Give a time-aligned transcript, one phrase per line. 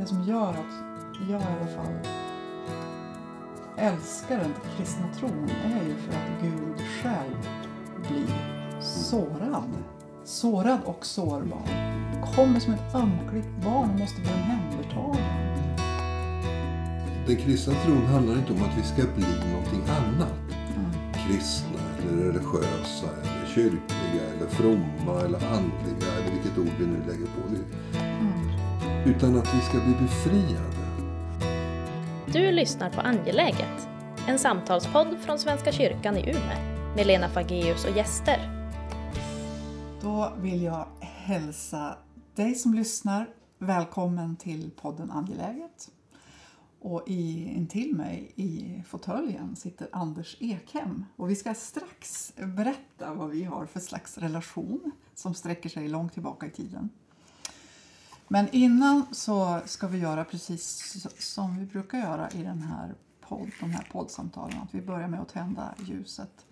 [0.00, 0.74] det som gör att
[1.28, 1.98] jag i alla fall
[3.76, 7.48] älskar den kristna tron är ju för att Gud själv
[8.08, 8.34] blir
[8.80, 9.68] sårad.
[10.24, 11.62] Sårad och sårbar.
[12.34, 15.56] Kommer som ett ömkligt barn och måste bli omhändertagen.
[17.26, 20.34] Den kristna tron handlar inte om att vi ska bli någonting annat.
[21.26, 27.26] Kristna eller religiösa eller kyrkliga eller fromma eller andliga eller vilket ord vi nu lägger
[27.26, 27.97] på det.
[29.08, 30.76] Utan att vi ska bli befriade.
[32.32, 33.88] Du lyssnar på Angeläget,
[34.28, 38.68] en samtalspodd från Svenska kyrkan i Umeå med Lena Fageus och gäster.
[40.02, 41.96] Då vill jag hälsa
[42.34, 45.90] dig som lyssnar välkommen till podden Angeläget.
[46.80, 51.04] Och i, intill mig i fåtöljen sitter Anders Ekhem.
[51.16, 56.12] Och vi ska strax berätta vad vi har för slags relation som sträcker sig långt
[56.12, 56.90] tillbaka i tiden.
[58.28, 63.50] Men innan så ska vi göra precis som vi brukar göra i den här podd,
[63.60, 64.58] de här poddsamtalen.
[64.62, 66.46] Att vi börjar med att tända ljuset.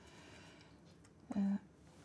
[1.34, 1.52] Eh,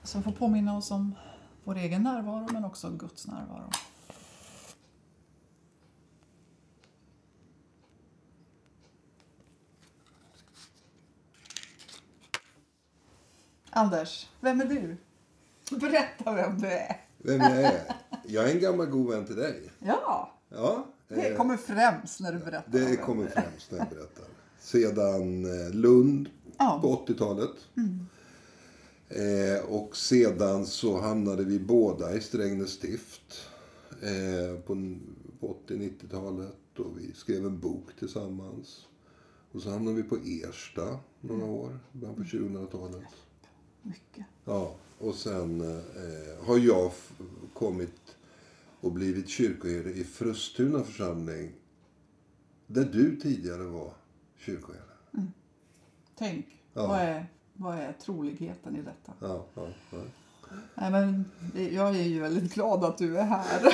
[0.03, 1.16] Som får påminna oss om
[1.64, 3.69] vår egen närvaro men också Guds närvaro.
[13.69, 14.97] Anders, vem är du?
[15.77, 17.11] Berätta vem du är.
[17.23, 17.81] Vem jag är?
[18.27, 19.72] Jag är en gammal god vän till dig.
[19.80, 22.72] Ja, Ja, det eh, kommer främst när du berättar.
[22.72, 24.25] det kommer främst när jag berättar.
[24.59, 26.69] Sedan eh, Lund Ja.
[26.72, 26.81] Mm.
[26.81, 27.52] på 80-talet.
[29.09, 33.49] Eh, och sedan så hamnade vi båda i Strängnäs stift
[34.02, 34.97] eh, på,
[35.39, 36.55] på 80-90-talet.
[36.77, 38.86] Och vi skrev en bok tillsammans.
[39.52, 43.03] Och så hamnade vi på Ersta några år, början på 2000-talet.
[43.81, 44.25] Mycket.
[44.45, 46.91] Ja, och sen eh, har jag
[47.53, 48.15] kommit
[48.81, 51.51] och blivit kyrkoherde i Frustuna församling.
[52.67, 53.93] Där du tidigare var
[54.37, 54.83] kyrkoherde.
[56.15, 56.87] Tänk, Ja.
[56.87, 59.14] vad, är, vad är troligheten i detta?
[59.20, 59.97] Ja, ja, ja.
[60.75, 61.25] Nej, men
[61.71, 63.73] jag är ju väldigt glad att du är här.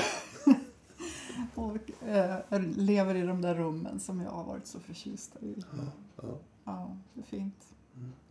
[1.55, 5.55] och eh, lever i de där rummen som jag har varit så förtjust i.
[6.17, 6.39] ja.
[6.65, 7.65] Ja, det är fint.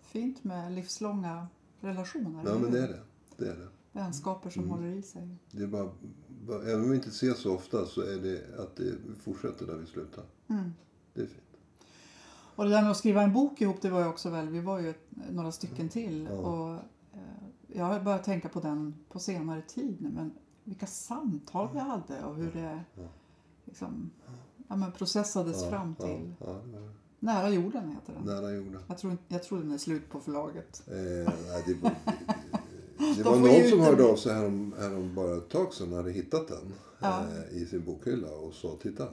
[0.00, 1.47] Fint med livslånga
[1.81, 2.42] relationer.
[2.47, 3.00] ja men det är det.
[3.37, 3.69] det, är det.
[3.92, 5.37] Vänskaper som håller i sig.
[5.50, 5.91] det är bara,
[6.47, 9.76] bara, även om vi inte ses så ofta så är det att det fortsätter där
[9.76, 10.25] vi slutar.
[10.48, 10.72] Mm.
[11.15, 11.42] Det är fint.
[12.56, 14.60] Och det där med att skriva en bok ihop, det var ju också väl, vi
[14.60, 14.94] var ju
[15.31, 16.28] några stycken till.
[16.31, 16.36] Ja.
[16.36, 16.75] Och,
[17.12, 20.31] eh, jag har börjat tänka på den på senare tid nu, men
[20.65, 22.84] vilka samtal vi hade och hur det
[23.65, 24.10] liksom,
[24.69, 26.34] ja, men processades fram till.
[26.41, 26.60] Ja.
[27.21, 28.22] Nära jorden heter den.
[28.22, 28.81] Nära jorden.
[28.88, 30.82] Jag tror, jag tror den är slut på förlaget.
[30.87, 30.94] Eh,
[31.49, 31.94] nej, det, det,
[33.16, 36.12] det De var någon som hörde av sig härom, härom bara ett tag sedan hade
[36.12, 37.25] hittat den Ja.
[37.50, 39.09] eh, i sin bokhylla och sa titta.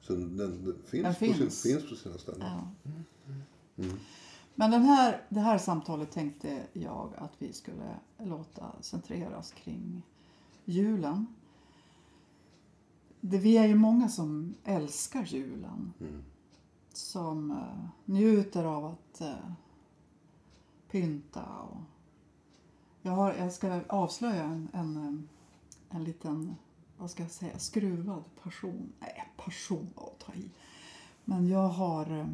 [0.00, 1.62] Så den, den, finns, Den På sin, finns.
[1.62, 2.40] finns på sina ställen.
[2.40, 2.68] Ja.
[3.84, 3.96] Mm.
[4.54, 10.02] Men den här, det här samtalet tänkte jag att vi skulle låta centreras kring
[10.64, 11.26] julen.
[13.20, 15.92] Det, vi är ju många som älskar julen.
[16.00, 16.22] Mm.
[17.00, 19.34] Som eh, njuter av att eh,
[20.90, 21.44] pynta.
[21.44, 21.76] Och
[23.02, 26.56] jag, har, jag ska avslöja en, en, eh, en liten,
[26.98, 28.92] vad ska jag säga, skruvad passion.
[29.00, 30.50] Nej, passion att ta i.
[31.24, 32.18] Men jag har...
[32.18, 32.26] eh,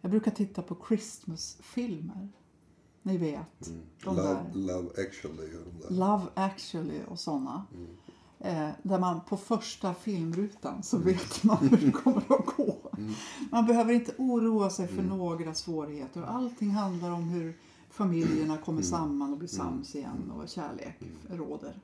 [0.00, 2.28] Jag brukar titta på Christmas-filmer.
[3.02, 3.66] Ni vet.
[3.68, 3.82] Mm.
[4.04, 5.48] Love, love actually.
[5.90, 7.66] Love actually och såna.
[8.38, 12.76] Eh, där man på första filmrutan så vet man hur det kommer att gå.
[13.50, 16.22] Man behöver inte oroa sig för några svårigheter.
[16.22, 17.56] Allting handlar om hur
[17.90, 21.74] familjerna kommer samman och blir sams igen och kärlek råder.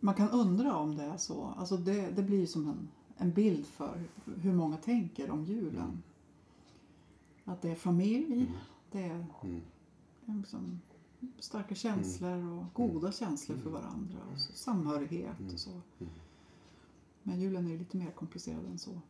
[0.00, 1.54] Man kan undra om det är så.
[1.56, 4.02] Alltså det, det blir som en, en bild för
[4.36, 6.02] hur många tänker om julen.
[7.44, 8.50] Att det är familj,
[8.92, 9.26] det är
[10.26, 10.80] liksom
[11.38, 14.18] starka känslor och goda känslor för varandra.
[14.32, 15.70] Och så samhörighet och så.
[17.24, 19.00] Men julen är lite mer komplicerad än så.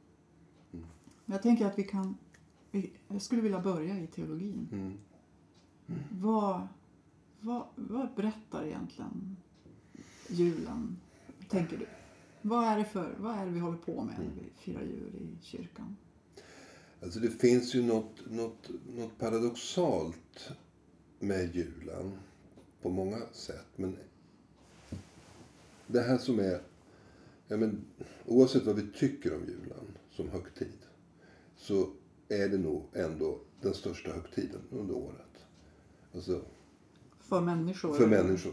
[1.24, 2.16] Men jag tänker att vi kan...
[3.08, 4.68] Jag skulle vilja börja i teologin.
[4.72, 4.98] Mm.
[6.10, 6.68] Vad,
[7.40, 9.36] vad, vad berättar egentligen
[10.28, 10.96] julen,
[11.48, 11.86] tänker du?
[12.42, 15.44] Vad är, det för, vad är vi håller på med när vi firar jul i
[15.44, 15.96] kyrkan?
[17.02, 20.50] Alltså det finns ju något, något, något paradoxalt
[21.18, 22.12] med julen
[22.82, 23.66] på många sätt.
[23.76, 23.96] Men
[25.86, 26.73] det här som är...
[27.48, 27.84] Ja men,
[28.26, 30.78] oavsett vad vi tycker om julen som högtid
[31.56, 31.88] så
[32.28, 35.46] är det nog ändå den största högtiden under året.
[36.14, 36.42] Alltså,
[37.20, 37.94] För människor?
[37.94, 38.52] för människor.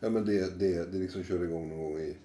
[0.00, 2.16] Ja, men det, det, det liksom kör igång någon gång i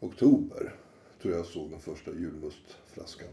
[0.00, 0.74] oktober
[1.22, 3.28] tror jag såg den första julmustflaskan.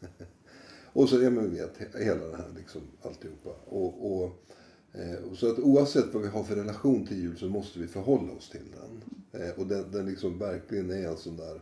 [0.92, 3.50] och så, ja men vi vet, hela det här liksom, alltihopa.
[3.66, 4.46] Och, och,
[4.92, 8.32] eh, så att oavsett vad vi har för relation till jul så måste vi förhålla
[8.32, 9.17] oss till den.
[9.32, 11.60] Eh, och den, den liksom verkligen är en sån där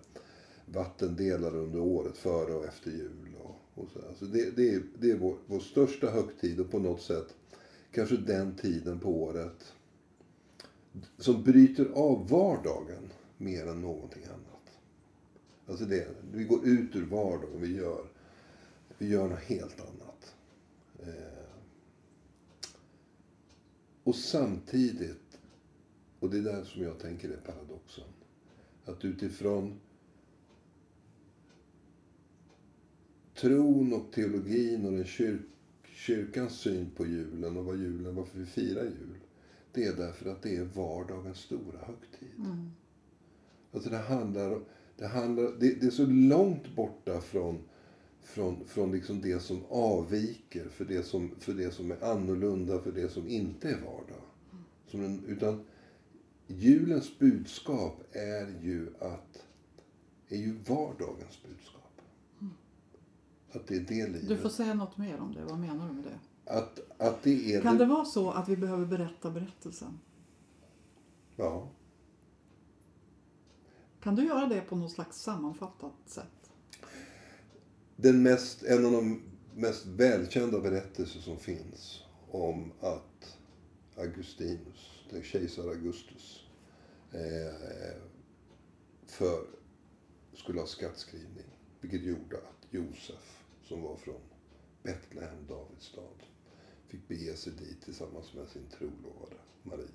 [0.67, 3.35] vattendelare under året, före och efter jul.
[3.43, 6.79] Och, och så alltså det, det, är, det är vår, vår största högtid och på
[6.79, 7.35] något sätt
[7.93, 9.73] kanske den tiden på året
[11.19, 14.79] som bryter av vardagen mer än någonting annat.
[15.67, 18.05] Alltså det, vi går ut ur vardagen, vi gör,
[18.99, 20.35] vi gör något helt annat.
[20.99, 21.47] Eh,
[24.05, 25.25] och samtidigt,
[26.21, 28.05] och det är där som jag tänker är paradoxen,
[28.85, 29.81] att utifrån
[33.35, 35.41] tron och teologin och den kyrk,
[35.85, 39.19] kyrkans syn på julen och vad julen, varför vi firar jul.
[39.73, 42.39] Det är därför att det är vardagens stora högtid.
[42.39, 42.71] Mm.
[43.73, 44.61] Alltså det handlar,
[44.97, 47.59] det, handlar det, det, är så långt borta från,
[48.21, 52.93] från, från liksom det som avviker, för det som, för det som är annorlunda, för
[52.93, 54.23] det som inte är vardag.
[54.87, 55.65] Som en, utan
[56.47, 59.45] julens budskap är ju att,
[60.29, 61.83] är ju vardagens budskap.
[63.53, 64.29] Att det är det livet.
[64.29, 65.45] Du får säga något mer om det.
[65.45, 66.19] Vad menar du med det?
[66.53, 67.85] Att, att det är kan det...
[67.85, 70.01] det vara så att vi behöver berätta berättelsen?
[71.37, 71.69] Ja.
[74.01, 76.51] Kan du göra det på något slags sammanfattat sätt?
[77.97, 79.23] Den mest, en av de
[79.55, 83.39] mest välkända berättelser som finns om att
[83.97, 86.47] Augustinus, den kejsar Augustus,
[87.12, 87.97] eh,
[89.06, 89.47] för,
[90.32, 91.47] skulle ha skattskrivning.
[91.81, 94.20] Vilket gjorde att Josef som var från
[94.82, 96.23] Betlehem, Davids stad,
[96.87, 99.87] fick bege sig dit tillsammans med sin trolovade Maria.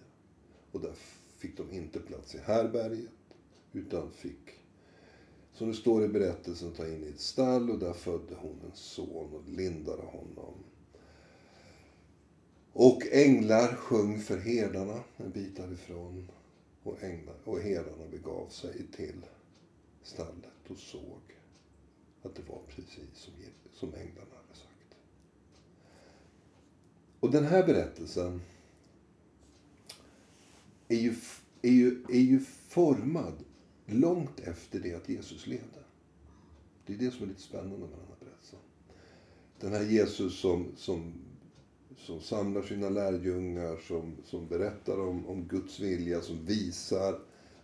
[0.71, 0.93] Och där
[1.37, 3.09] fick de inte plats i härberget,
[3.71, 4.49] utan fick,
[5.53, 8.75] som det står i berättelsen, ta in i ett stall och där födde hon en
[8.75, 10.53] son och lindade honom.
[12.73, 16.27] Och änglar sjöng för herdarna en bit därifrån.
[16.83, 19.25] Och, änglar, och herdarna begav sig till
[20.03, 21.21] stallet och såg
[22.21, 23.33] att det var precis som,
[23.73, 24.95] som änglarna hade sagt.
[27.19, 28.41] Och den här berättelsen
[30.87, 31.15] är ju,
[31.61, 33.33] är ju, är ju formad
[33.85, 35.83] långt efter det att Jesus levde.
[36.85, 38.59] Det är det som är lite spännande med den här berättelsen.
[39.59, 41.13] Den här Jesus som, som,
[41.97, 47.19] som samlar sina lärjungar, som, som berättar om, om Guds vilja, som visar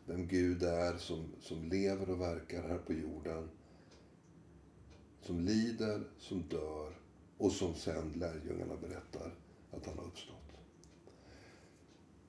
[0.05, 3.49] vem Gud är, som, som lever och verkar här på jorden
[5.27, 6.97] som lider, som dör
[7.37, 9.35] och som sen lärjungarna berättar
[9.71, 10.35] att han har uppstått.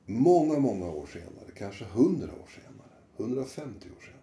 [0.06, 4.18] Många, många år senare, kanske hundra år senare, 150 år senare,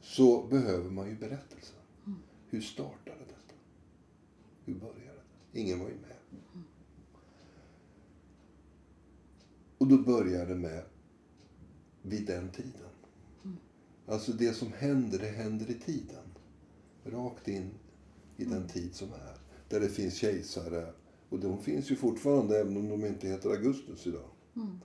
[0.00, 1.76] så behöver man ju berättelsen.
[2.48, 3.35] Hur startade det?
[4.66, 5.20] Hur började
[5.52, 5.60] det?
[5.60, 6.16] Ingen var ju med.
[9.78, 10.82] Och då började det med
[12.02, 12.90] vid den tiden.
[14.06, 16.24] Alltså det som händer, det händer i tiden.
[17.04, 17.70] Rakt in
[18.36, 18.68] i den mm.
[18.68, 19.36] tid som är.
[19.68, 20.92] Där det finns kejsare.
[21.28, 24.30] Och de finns ju fortfarande, även om de inte heter Augustus idag.
[24.56, 24.78] Mm.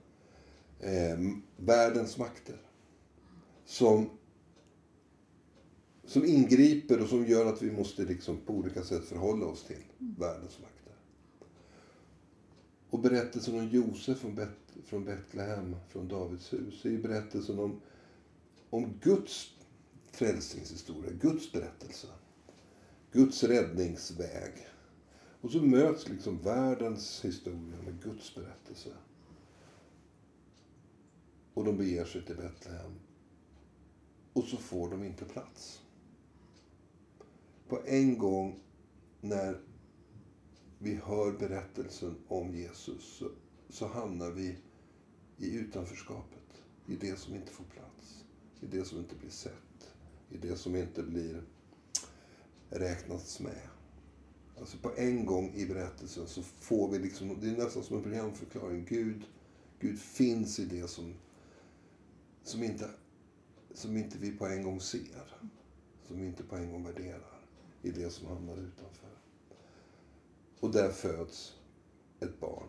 [0.80, 2.56] Eh, världens makter.
[3.64, 4.10] Som,
[6.04, 9.76] som ingriper och som gör att vi måste liksom på olika sätt förhålla oss till
[10.00, 10.14] mm.
[10.18, 10.92] världens makter.
[12.90, 14.48] Och berättelsen om Josef från, Bet
[14.84, 17.80] från Betlehem, från Davids hus, är ju berättelsen om
[18.72, 19.54] om Guds
[20.12, 22.06] frälsningshistoria, Guds berättelse.
[23.12, 24.52] Guds räddningsväg.
[25.40, 28.88] Och så möts liksom världens historia med Guds berättelse.
[31.54, 32.92] Och de beger sig till Betlehem.
[34.32, 35.82] Och så får de inte plats.
[37.72, 38.60] På en gång
[39.20, 39.60] när
[40.78, 43.30] vi hör berättelsen om Jesus så,
[43.68, 44.58] så hamnar vi
[45.38, 46.62] i utanförskapet.
[46.86, 48.24] I det som inte får plats
[48.60, 49.94] i det som inte blir sett,
[50.30, 51.42] i det som inte blir
[52.70, 53.68] räknats med.
[54.58, 58.02] Alltså på en gång i berättelsen så får vi liksom, det är nästan som en
[58.02, 58.84] programförklaring.
[58.88, 59.24] Gud,
[59.80, 61.14] Gud finns i det som,
[62.42, 62.90] som, inte,
[63.74, 65.38] som inte vi på en gång ser.
[66.06, 67.41] Som vi inte på en gång värderar.
[67.82, 69.08] I det som hamnar utanför.
[70.60, 71.54] Och där föds
[72.20, 72.68] ett barn.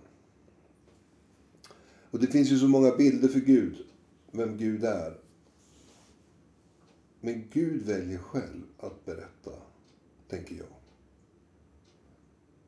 [2.12, 3.86] Och det finns ju så många bilder för Gud,
[4.32, 5.20] vem Gud är.
[7.20, 9.52] Men Gud väljer själv att berätta,
[10.28, 10.68] tänker jag.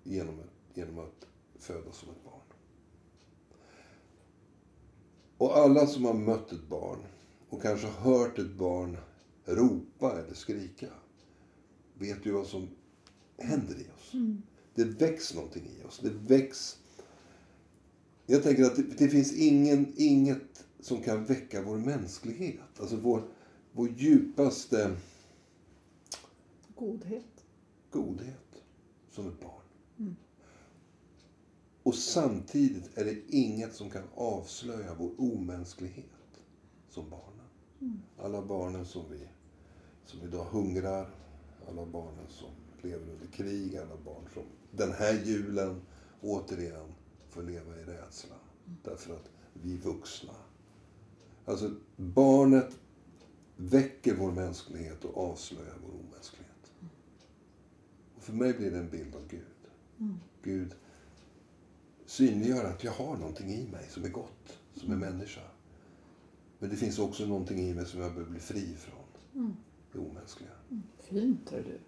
[0.03, 0.39] Genom,
[0.73, 1.27] genom att
[1.59, 2.41] födas som ett barn.
[5.37, 6.99] Och alla som har mött ett barn
[7.49, 8.97] och kanske hört ett barn
[9.45, 10.87] ropa eller skrika
[11.99, 12.67] vet ju vad som
[13.37, 14.11] händer i oss.
[14.75, 15.99] Det väcks någonting i oss.
[15.99, 16.77] Det väcks...
[18.25, 22.79] Jag tänker att det, det finns ingen, inget som kan väcka vår mänsklighet.
[22.79, 23.27] Alltså vår,
[23.71, 24.97] vår djupaste
[26.75, 27.45] Godhet.
[27.91, 28.63] godhet
[29.11, 29.65] som ett barn.
[31.83, 36.05] Och samtidigt är det inget som kan avslöja vår omänsklighet
[36.89, 38.01] som barnen.
[38.17, 39.27] Alla barnen som vi
[40.05, 41.09] som idag hungrar,
[41.69, 42.50] alla barnen som
[42.81, 45.81] lever under krig, alla barn som den här julen
[46.22, 46.93] återigen
[47.29, 48.36] får leva i rädsla.
[48.84, 50.34] Därför att vi vuxna.
[51.45, 52.79] Alltså barnet
[53.55, 56.72] väcker vår mänsklighet och avslöjar vår omänsklighet.
[58.15, 59.41] Och för mig blir det en bild av Gud.
[60.43, 60.75] Gud
[62.05, 65.41] synliggör att jag har någonting i mig som är gott, som är människa.
[66.60, 69.53] Men det finns också någonting i mig som jag behöver bli fri ifrån.
[69.95, 70.49] Det omänskliga.
[70.99, 71.79] Fint, hör du.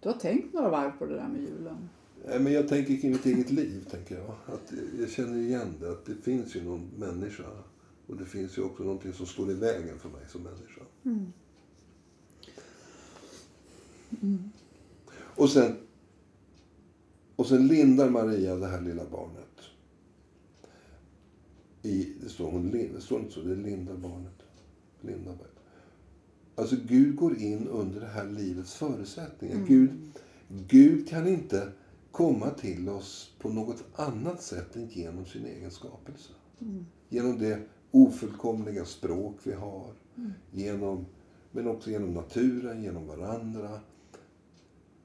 [0.00, 1.88] Du har tänkt några varv på det där med julen.
[2.24, 4.34] Men jag tänker kring mitt eget liv, tänker jag.
[4.46, 7.44] Att jag känner igen det, att det finns ju någon människa.
[8.06, 10.82] Och det finns ju också någonting som står i vägen för mig som människa.
[15.14, 15.76] Och sen
[17.36, 19.60] och sen lindar Maria det här lilla barnet.
[21.82, 24.42] I, det, står, hon, det står inte så, det lindar barnet.
[25.00, 25.51] Lindar barnet.
[26.54, 29.66] Alltså Gud går in under det här livets förutsättningar.
[29.66, 29.90] Gud,
[30.48, 31.72] Gud kan inte
[32.10, 36.32] komma till oss på något annat sätt än genom sin egen skapelse.
[37.08, 39.92] Genom det ofullkomliga språk vi har.
[40.52, 41.06] Genom,
[41.52, 43.80] men också genom naturen, genom varandra.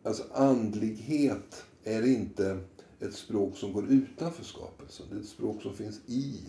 [0.03, 2.59] Alltså andlighet är inte
[2.99, 5.05] ett språk som går utanför skapelsen.
[5.09, 6.41] Det är ett språk som finns i.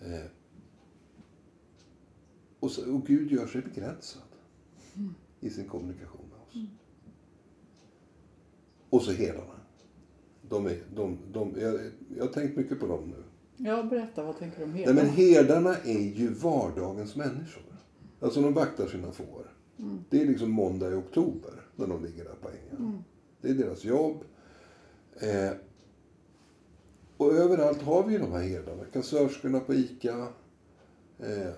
[0.00, 0.26] Eh,
[2.64, 4.22] och, så, och Gud gör sig begränsad
[5.40, 6.68] i sin kommunikation med oss.
[8.90, 9.60] Och så herdarna.
[10.48, 11.80] De är, de, de, jag,
[12.16, 13.24] jag har tänkt mycket på dem nu.
[13.56, 14.22] Ja, berätta.
[14.22, 15.02] Vad tänker du om Nej, herdarna?
[15.02, 17.62] men herdarna är ju vardagens människor.
[18.20, 19.56] Alltså de vaktar sina får.
[20.10, 23.04] Det är liksom måndag i oktober när de ligger där på ängen.
[23.40, 24.24] Det är deras jobb.
[25.20, 25.50] Eh,
[27.16, 28.84] och överallt har vi ju de här herdarna.
[28.92, 30.28] Kassörskorna på ICA.
[31.18, 31.52] Eh,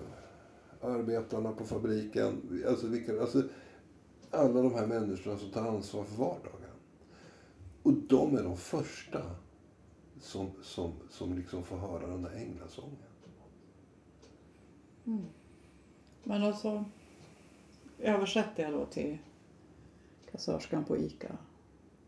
[0.81, 2.63] arbetarna på fabriken.
[2.67, 3.43] Alltså, vilka, alltså,
[4.31, 6.61] alla de här människorna som tar ansvar för vardagen.
[7.83, 9.21] Och de är de första
[10.21, 12.97] som, som, som liksom får höra den där änglasången.
[15.05, 15.25] Mm.
[16.23, 16.85] Men alltså,
[17.99, 19.17] översätter jag då till
[20.31, 21.37] kassörskan på ICA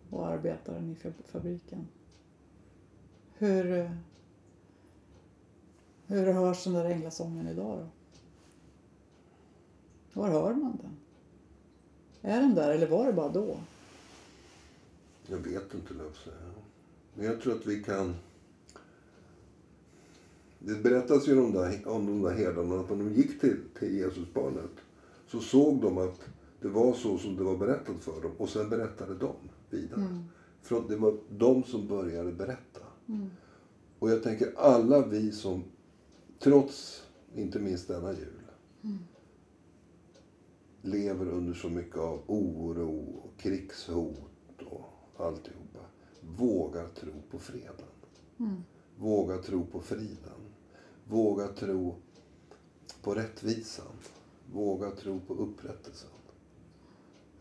[0.09, 0.95] och arbetaren i
[1.25, 1.87] fabriken.
[3.37, 3.91] Hur,
[6.07, 7.87] hur hörs den där änglasången idag då?
[10.19, 10.97] Var hör man den?
[12.31, 13.59] Är den där eller var det bara då?
[15.27, 16.35] Jag vet inte, löv säga.
[17.13, 18.15] Men jag tror att vi kan...
[20.59, 23.57] Det berättas ju om de där, om de där herdarna att när de gick till,
[23.79, 24.71] till Jesusbarnet
[25.27, 26.21] så såg de att
[26.61, 29.33] det var så som det var berättat för dem och sen berättade de
[29.69, 30.23] vidare.
[30.61, 32.81] För att det var de som började berätta.
[33.99, 35.63] Och jag tänker alla vi som,
[36.39, 37.03] trots
[37.35, 38.41] inte minst denna jul,
[40.81, 45.79] lever under så mycket av oro och krigshot och alltihopa.
[46.21, 47.87] Vågar tro på freden.
[48.97, 50.39] Våga tro på friden.
[51.07, 51.95] Våga tro
[53.01, 53.93] på rättvisan.
[54.53, 56.09] Våga tro på upprättelsen.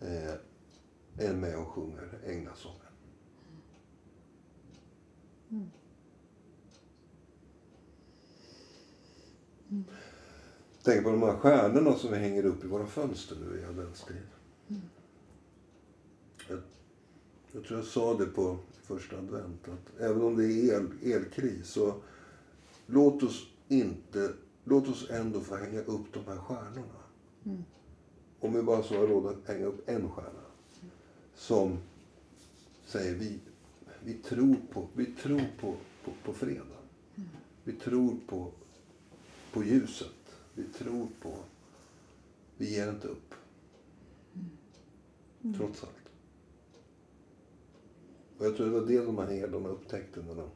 [0.01, 0.35] Eh,
[1.19, 2.79] är med och sjunger änglasången.
[10.89, 14.17] Tänk på de här stjärnorna som vi hänger upp i våra fönster nu i adventstid.
[16.49, 16.59] Jag,
[17.53, 21.69] jag tror jag sa det på första advent att även om det är el, elkris
[21.69, 21.95] så
[22.87, 24.33] låt oss inte,
[24.65, 27.01] låt oss ändå få hänga upp de här stjärnorna.
[28.41, 30.45] Om vi bara så har råd att hänga upp en stjärna
[31.35, 31.79] som
[32.87, 33.39] säger vi,
[34.05, 36.67] vi tror på, vi tror på, på, på freden.
[37.65, 38.53] Vi tror på,
[39.53, 40.18] på ljuset.
[40.59, 41.35] Vi tror på...
[42.57, 43.35] Vi ger inte upp.
[45.57, 45.93] Trots allt.
[48.39, 50.49] Och jag tror det var det de här herdarna upptäckte när de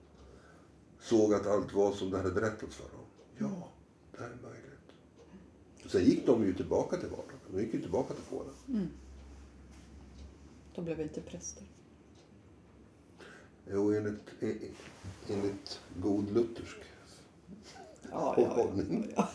[1.01, 3.05] såg att allt var som det hade berättats för dem.
[3.39, 3.69] Ja,
[4.13, 4.93] det här är möjligt.
[5.85, 7.39] Och sen gick de ju tillbaka till vardagen.
[7.53, 8.89] De gick ju tillbaka till fåren.
[10.75, 11.63] De blev inte präster.
[13.71, 14.71] Jo, enligt, e-
[15.29, 16.77] enligt god luthersk.
[18.11, 19.29] Ja, Ja, ja, ja.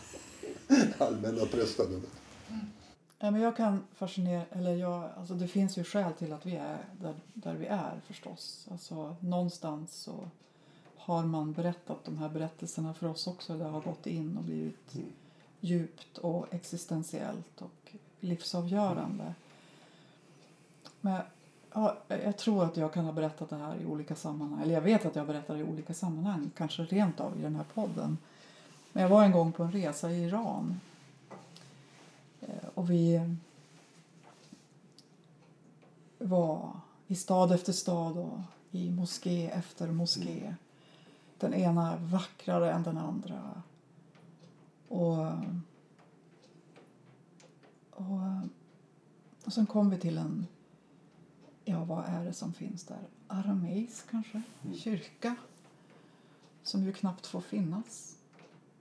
[0.98, 2.10] Allmänna prästadömet.
[3.18, 6.56] Ja, men jag kan fascinera, eller jag, alltså det finns ju skäl till att vi
[6.56, 8.68] är där, där vi är förstås.
[8.70, 10.30] Alltså någonstans så
[10.96, 13.58] har man berättat de här berättelserna för oss också.
[13.58, 15.06] Det har gått in och blivit Mm.
[15.60, 19.34] djupt och existentiellt och livsavgörande.
[21.00, 21.22] Men
[21.72, 24.62] ja, jag tror att jag kan ha berättat det här i olika sammanhang.
[24.62, 26.50] Eller jag vet att jag berättar det i olika sammanhang.
[26.56, 28.18] Kanske rent av i den här podden.
[28.98, 30.80] Men jag var en gång på en resa i Iran.
[32.40, 33.34] Eh, Och vi
[36.18, 38.38] var i stad efter stad och
[38.70, 40.54] i moské efter moské.
[41.38, 43.62] Den ena vackrare än den andra.
[44.88, 45.26] Och,
[47.90, 48.20] och,
[49.44, 50.46] och sen kom vi till en,
[51.64, 53.08] ja vad är det som finns där?
[53.26, 54.42] Arameisk kanske?
[54.78, 55.36] Kyrka.
[56.62, 58.17] Som ju knappt får finnas.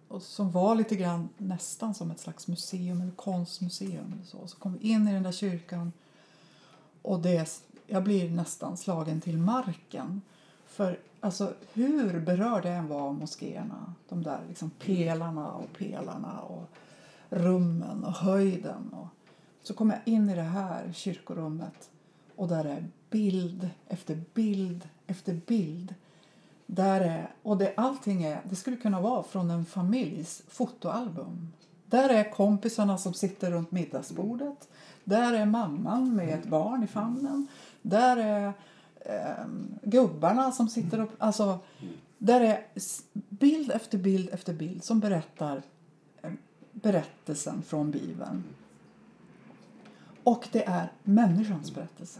[0.07, 4.13] Och som var lite grann nästan som ett slags museum eller konstmuseum.
[4.13, 4.47] Eller så.
[4.47, 5.91] så kom vi in i den där kyrkan
[7.01, 10.21] och det, jag blir nästan slagen till marken.
[10.65, 16.41] För alltså, hur berörd det än var av moskéerna, de där liksom pelarna och pelarna
[16.41, 16.69] och
[17.29, 18.93] rummen och höjden.
[18.93, 19.07] Och,
[19.63, 21.89] så kom jag in i det här kyrkorummet
[22.35, 25.95] och där är bild efter bild efter bild.
[26.69, 31.51] Där är, och det, allting är, det skulle kunna vara från en familjs fotoalbum.
[31.85, 34.69] Där är kompisarna som sitter runt middagsbordet.
[35.03, 37.47] Där är mamman med ett barn i famnen.
[37.81, 38.53] Där är
[38.99, 39.45] eh,
[39.83, 41.11] gubbarna som sitter upp.
[41.17, 41.59] Alltså,
[42.17, 42.65] där är
[43.29, 45.61] bild efter bild efter bild som berättar
[46.21, 46.31] eh,
[46.71, 48.43] berättelsen från Bibeln.
[50.23, 52.19] Och det är människans berättelse.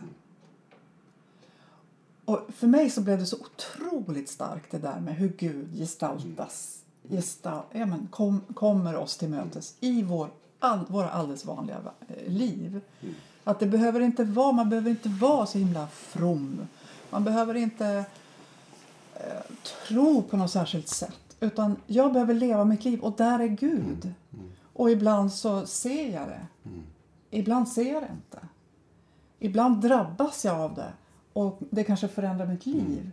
[2.28, 6.82] Och för mig så blev det så otroligt starkt det där med hur Gud gestaltas.
[7.10, 10.30] Gestal, ja, men kom, kommer oss till mötes i vår,
[10.60, 12.82] all, våra alldeles vanliga va- eh, liv.
[13.44, 16.68] Att det behöver inte vara, man behöver inte vara så himla from.
[17.10, 18.06] Man behöver inte
[19.16, 19.56] eh,
[19.88, 21.38] tro på något särskilt sätt.
[21.40, 24.14] Utan jag behöver leva mitt liv och där är Gud.
[24.74, 26.46] Och ibland så ser jag det.
[27.30, 28.48] Ibland ser jag det inte.
[29.40, 30.92] Ibland drabbas jag av det
[31.38, 33.12] och det kanske förändrar mitt liv.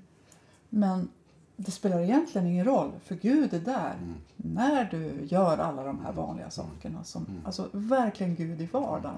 [0.68, 1.08] Men
[1.56, 3.96] det spelar egentligen ingen roll för Gud är där
[4.36, 7.04] när du gör alla de här vanliga sakerna.
[7.04, 9.16] Som, Alltså verkligen Gud i vardagen.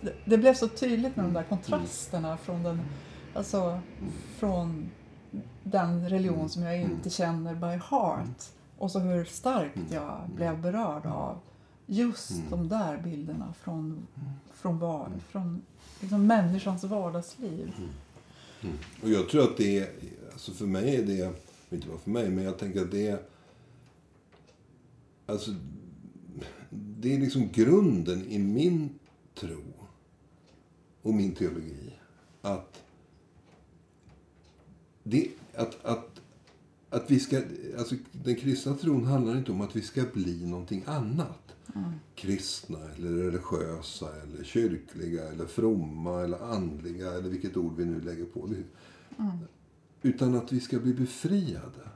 [0.00, 2.80] Det, det blev så tydligt med de där kontrasterna från den,
[3.34, 3.80] alltså,
[4.36, 4.90] från
[5.62, 8.42] den religion som jag inte känner by heart.
[8.78, 11.38] Och så hur starkt jag blev berörd av
[11.86, 14.06] just de där bilderna från,
[14.52, 15.62] från, var, från
[16.00, 17.74] liksom människans vardagsliv.
[19.02, 19.90] Och jag tror att det är,
[20.32, 21.32] alltså för mig är det,
[21.70, 23.22] inte bara för mig, men jag tänker att det är,
[25.26, 25.54] alltså,
[26.70, 28.98] det är liksom grunden i min
[29.34, 29.62] tro
[31.02, 31.92] och min teologi.
[32.42, 32.82] Att,
[35.02, 36.20] det, att, att,
[36.90, 37.42] att vi ska,
[37.78, 41.54] alltså den kristna tron handlar inte om att vi ska bli någonting annat.
[42.14, 48.24] Kristna eller religiösa eller kyrkliga eller fromma eller andliga eller vilket ord vi nu lägger
[48.24, 48.48] på.
[50.02, 51.88] Utan att vi ska bli befriade.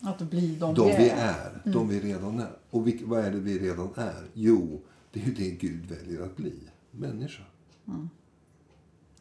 [0.00, 1.60] Att bli de, De vi vi är.
[1.64, 2.56] är, de vi redan är.
[2.70, 4.28] Och vilk- vad är det vi redan är?
[4.34, 4.82] Jo,
[5.12, 6.54] det är ju det Gud väljer att bli.
[6.90, 7.42] Människa.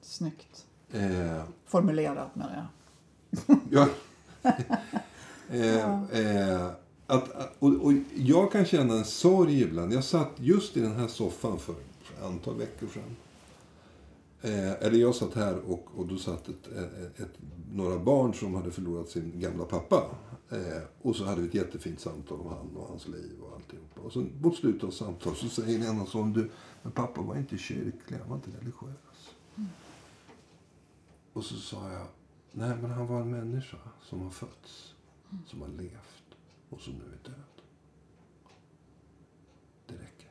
[0.01, 2.67] Snyggt Eh, formulerat menar
[3.47, 3.57] jag.
[3.69, 3.88] ja.
[5.49, 6.71] eh, eh,
[7.07, 9.93] att, och, och jag kan känna en sorg ibland.
[9.93, 13.15] Jag satt just i den här soffan för ett antal veckor sedan.
[14.41, 17.33] Eh, eller jag satt här och, och då satt ett, ett, ett,
[17.71, 20.03] några barn som hade förlorat sin gamla pappa.
[20.49, 24.01] Eh, och så hade vi ett jättefint samtal om han och hans liv och alltihopa.
[24.01, 26.49] Och så mot slutet av samtalet så säger den ena som du,
[26.81, 29.35] men pappa var inte kyrklig, han var inte religiös.
[31.33, 32.07] Och så sa jag,
[32.51, 34.93] nej men han var en människa som har fötts,
[35.47, 36.14] som har levt
[36.69, 37.62] och som nu är död.
[39.86, 40.30] Det räcker.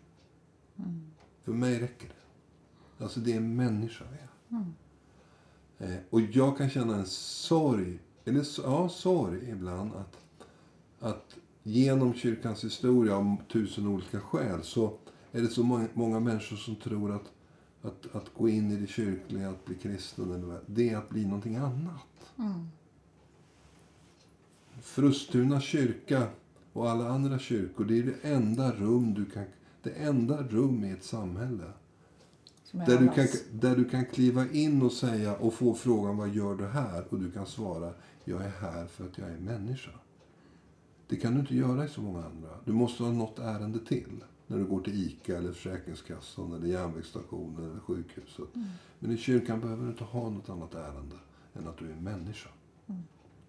[1.43, 3.05] För mig räcker det.
[3.05, 4.29] Alltså det är en människa vi är.
[5.79, 10.17] Eh, och jag kan känna en sorg, eller ja, sorg ibland att,
[11.01, 14.99] att genom kyrkans historia om tusen olika skäl så
[15.33, 17.33] är det så många, många människor som tror att,
[17.83, 21.25] att, att gå in i det kyrkliga, att bli kristen, eller det är att bli
[21.25, 22.33] någonting annat.
[24.83, 26.27] Frustuna kyrka
[26.73, 29.45] och alla andra kyrkor, det är det enda rum du kan,
[29.83, 31.65] det enda rum i ett samhälle
[32.71, 36.55] där du, kan, där du kan kliva in och säga och få frågan vad gör
[36.55, 37.05] du här?
[37.11, 37.93] Och du kan svara
[38.25, 39.91] jag är här för att jag är människa.
[41.07, 42.49] Det kan du inte göra i så många andra.
[42.65, 44.25] Du måste ha något ärende till.
[44.47, 48.49] När du går till ICA eller Försäkringskassan eller järnvägsstationen eller sjukhuset.
[48.99, 51.17] Men i kyrkan behöver du inte ha något annat ärende
[51.55, 52.51] än att du är människa.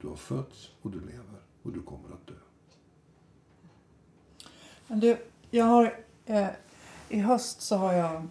[0.05, 2.33] Du har fötts och du lever och du kommer att dö.
[4.87, 5.17] Men du,
[5.51, 6.47] jag har, eh,
[7.09, 8.27] I höst så har jag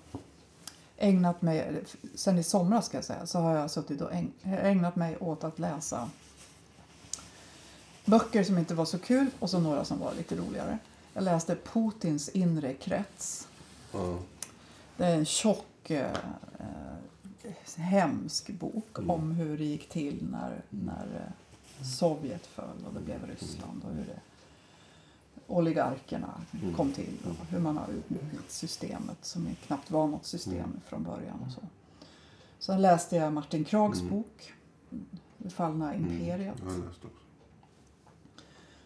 [0.97, 1.85] ägnat mig,
[2.15, 5.45] sen i somras ska jag säga, så har jag suttit och äg, ägnat mig åt
[5.45, 6.11] att läsa
[8.05, 10.79] böcker som inte var så kul och så några som var lite roligare.
[11.13, 13.49] Jag läste Putins inre krets.
[13.93, 14.19] Ja.
[14.97, 16.11] Det är en tjock, eh,
[16.59, 19.11] eh, hemsk bok Mm.
[19.11, 21.33] om hur det gick till när, när eh,
[21.83, 24.21] Sovjet föll och det blev Ryssland och hur det,
[25.47, 26.75] oligarkerna Mm.
[26.75, 30.81] kom till och hur man har utnyttjat systemet som knappt var något system Mm.
[30.87, 31.41] från början.
[31.47, 31.61] Och så.
[32.59, 34.11] Sen läste jag Martin Krags Mm.
[34.13, 34.53] bok
[35.39, 36.63] Det fallna imperiet.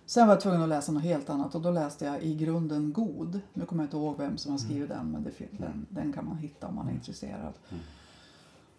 [0.07, 2.93] Sen var jag tvungen att läsa något helt annat och då läste jag I grunden
[2.93, 3.41] god.
[3.55, 6.25] Nu kommer jag inte ihåg vem som har skrivit den men det, den, den kan
[6.27, 7.53] man hitta om man är intresserad.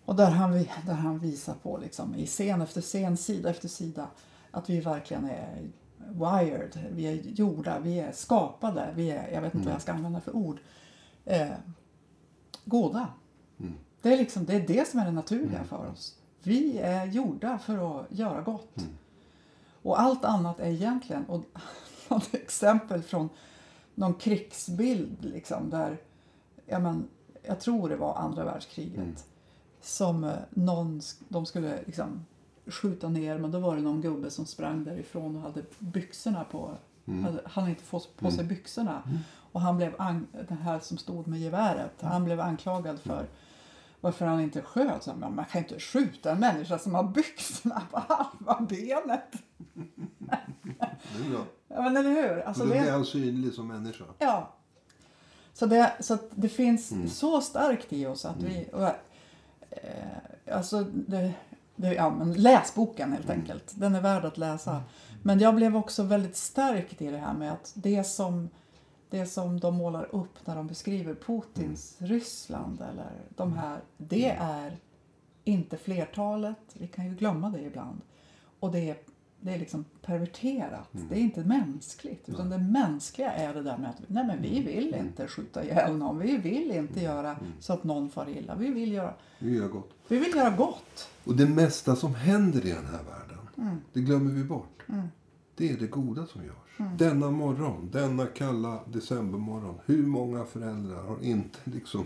[0.09, 0.51] Och där han,
[0.85, 4.07] där han visar på liksom, i scen efter scen, sida efter sida
[4.51, 9.53] att vi verkligen är wired, vi är gjorda, vi är skapade, vi är, jag vet
[9.53, 10.59] inte vad jag ska använda för ord,
[11.25, 11.47] eh,
[12.65, 13.07] goda.
[13.59, 13.73] Mm.
[14.01, 16.15] Det är, liksom, det är det som är det naturliga för oss.
[16.43, 18.77] Vi är gjorda för att göra gott.
[18.77, 18.89] Mm.
[19.81, 21.43] Och allt annat är egentligen, och
[22.09, 23.29] något exempel från
[23.95, 25.97] någon krigsbild liksom där,
[26.65, 27.07] ja men,
[27.43, 29.15] jag tror det var andra världskriget, Mm.
[29.81, 32.25] Som eh, någon, de skulle liksom
[32.65, 36.71] skjuta ner men då var det någon gubbe som sprang därifrån och hade byxorna på,
[37.05, 37.23] Mm.
[37.23, 39.01] hade, han inte fått på sig byxorna.
[39.51, 39.91] Och han blev,
[40.47, 43.25] den här som stod med geväret, han blev anklagad för
[44.01, 45.03] varför han inte sköt.
[45.03, 49.31] Så, men man kan inte skjuta en människa som har byxorna på halva benet.
[50.23, 51.45] Det är bra.
[51.67, 52.39] Ja, men eller hur?
[52.39, 54.05] Alltså då det, blir han synlig som människa.
[54.19, 54.49] Ja.
[55.53, 57.09] Så det, så det finns Mm.
[57.09, 58.69] så starkt i oss att vi...
[59.71, 61.33] Eh, alltså det,
[61.75, 63.39] det, ja, men läs boken helt Mm.
[63.39, 63.71] enkelt.
[63.75, 64.83] Den är värd att läsa.
[65.23, 68.49] Men jag blev också väldigt stärkt i det här med att det som,
[69.09, 72.13] det som de målar upp när de beskriver Putins Mm.
[72.13, 74.77] Ryssland eller de här, det är
[75.43, 76.57] inte flertalet.
[76.73, 78.01] Vi kan ju glömma det ibland.
[78.59, 78.97] Och det är,
[79.41, 80.93] det är liksom perverterat.
[80.95, 81.07] Mm.
[81.09, 82.29] Det är inte mänskligt.
[82.29, 84.41] Utan det mänskliga är det där med att nej men Mm.
[84.41, 86.19] vi vill inte skjuta ihjäl någon.
[86.19, 88.55] Vi vill inte göra så att någon far illa.
[88.55, 89.91] Vi vill göra, Vi gör gott.
[90.07, 91.09] vi vill göra gott.
[91.23, 93.77] Och det mesta som händer i den här världen, Mm.
[93.93, 94.83] det glömmer vi bort.
[95.55, 96.89] Det är det goda som görs.
[96.97, 99.75] Denna morgon, denna kalla decembermorgon.
[99.85, 102.05] Hur många föräldrar har inte liksom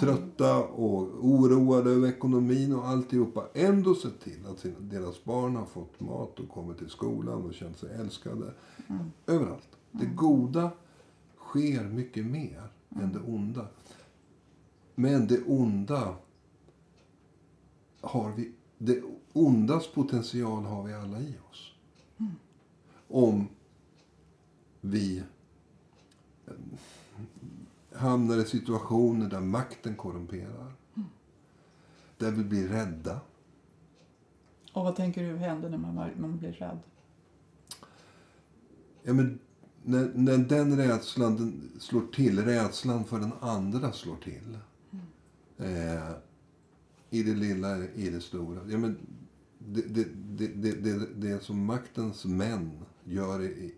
[0.00, 5.66] trötta och oroade över ekonomin och alltihopa ändå sett till att sina, deras barn har
[5.66, 8.52] fått mat och kommit till skolan och känt sig älskade.
[9.26, 9.68] Överallt.
[9.90, 10.70] Det goda
[11.38, 13.66] sker mycket mer än det onda.
[14.94, 16.16] Men det onda
[18.00, 21.72] har vi, det ondas potential har vi alla i oss.
[23.08, 23.48] Om
[24.80, 25.22] vi
[28.02, 30.72] hamnar i situationer där makten korrumperar.
[32.18, 33.20] Där vi blir rädda.
[34.72, 36.78] Och vad tänker du händer när man, man blir rädd?
[39.02, 39.38] Ja, men
[39.82, 44.58] när, när den rädslan den slår till, rädslan för den andra slår till.
[45.58, 46.10] Eh,
[47.10, 48.60] I det lilla, i det stora.
[48.68, 48.98] Ja, men
[49.58, 52.70] det, det, det, det, det, det som maktens män
[53.04, 53.74] gör i,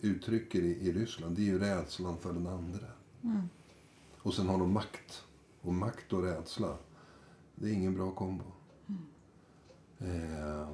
[0.00, 2.86] uttrycker i, i Ryssland, det är ju rädslan för den andra.
[4.22, 5.24] Och sen har de makt.
[5.62, 6.76] Och makt och rädsla,
[7.54, 8.44] det är ingen bra kombo.
[9.98, 10.68] Eh,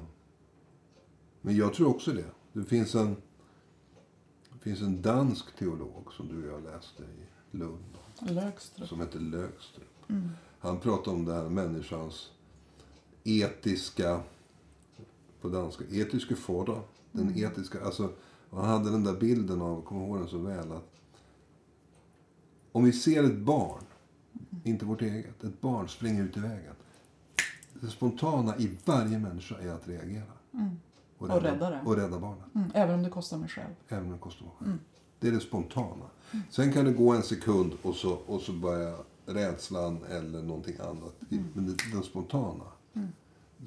[1.41, 2.31] men jag tror också det.
[2.53, 3.15] Det finns en,
[4.53, 7.97] det finns en dansk teolog som du och jag läste i Lund.
[8.19, 8.87] Lögstrup.
[8.87, 9.87] Som heter Lögstrup.
[10.59, 12.31] Han pratar om det här människans
[13.23, 14.21] etiska,
[15.41, 16.81] på danska, etiska fordran.
[17.11, 18.09] Den etiska, alltså,
[18.51, 21.01] han hade den där bilden av, kommer ihåg den så väl, att
[22.71, 23.83] om vi ser ett barn,
[24.63, 26.73] inte vårt eget, ett barn springa ut i vägen.
[27.81, 30.33] Det spontana i varje människa är att reagera.
[31.17, 31.81] Och rädda det.
[31.85, 32.55] Och rädda barnet.
[32.55, 33.73] Mm, även om det kostar mig själv.
[33.87, 34.77] Även om det kostar mig själv.
[35.19, 36.05] Det är det spontana.
[36.49, 41.15] Sen kan det gå en sekund och så, och så börjar rädslan eller någonting annat.
[41.29, 42.63] Men det, den spontana.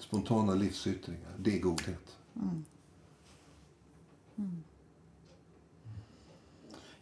[0.00, 2.16] Spontana livsyttringar, det är godhet.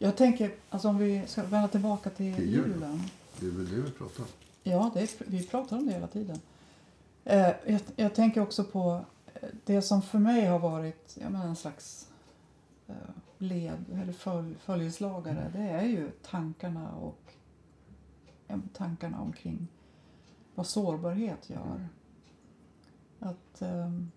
[0.03, 2.71] Jag tänker, alltså om vi ska vända tillbaka till Till julen.
[2.73, 3.03] julen.
[3.41, 4.29] Det är väl det vi pratar om.
[4.63, 6.41] Ja, är, vi pratar om det hela tiden.
[7.25, 11.41] Eh, jag, jag tänker också på eh, det som för mig har varit ja, men
[11.41, 12.09] en slags
[12.87, 12.95] eh,
[13.39, 17.33] led eller följ, följeslagare det är ju tankarna och
[18.47, 19.69] ja, tankarna omkring
[20.55, 21.89] vad sårbarhet gör.
[23.19, 24.11] Att, ehm,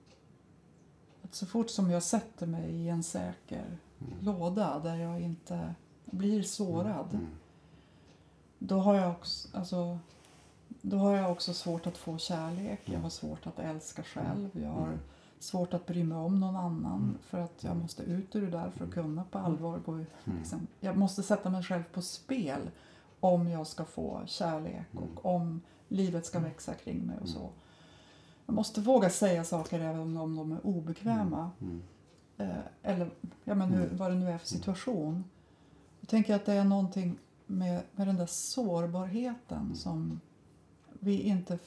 [1.21, 3.77] att så fort som jag sätter mig i en säker
[4.21, 7.27] låda där jag inte blir sårad Mm.
[8.59, 9.99] då har jag också, alltså,
[10.81, 12.81] då har jag också svårt att få kärlek.
[12.85, 14.49] Jag har svårt att älska själv.
[14.53, 14.97] Jag har
[15.39, 18.69] svårt att bry mig om någon annan för att jag måste ut ur det där
[18.69, 20.05] för att kunna på allvar gå.
[20.37, 20.67] Liksom.
[20.79, 22.59] Jag måste sätta mig själv på spel
[23.19, 27.49] om jag ska få kärlek och om livet ska växa kring mig och så.
[28.45, 31.51] Jag måste våga säga saker även om de är obekväma.
[32.37, 33.09] Eh, eller
[33.43, 35.23] ja, men hur, vad det nu är för situation.
[35.99, 40.19] Jag tänker att det är någonting med, med den där sårbarheten som
[40.99, 41.59] vi inte...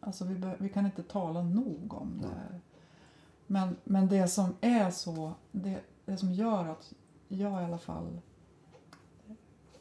[0.00, 2.60] Alltså vi, be, vi kan inte tala nog om det.
[3.46, 5.32] Men, men det som är så...
[5.52, 6.92] Det, det som gör att
[7.28, 8.20] jag i alla fall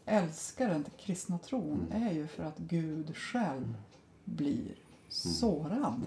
[0.05, 3.77] älskar den kristna tron är ju för att Gud själv
[4.23, 4.75] blir
[5.09, 6.01] sårad.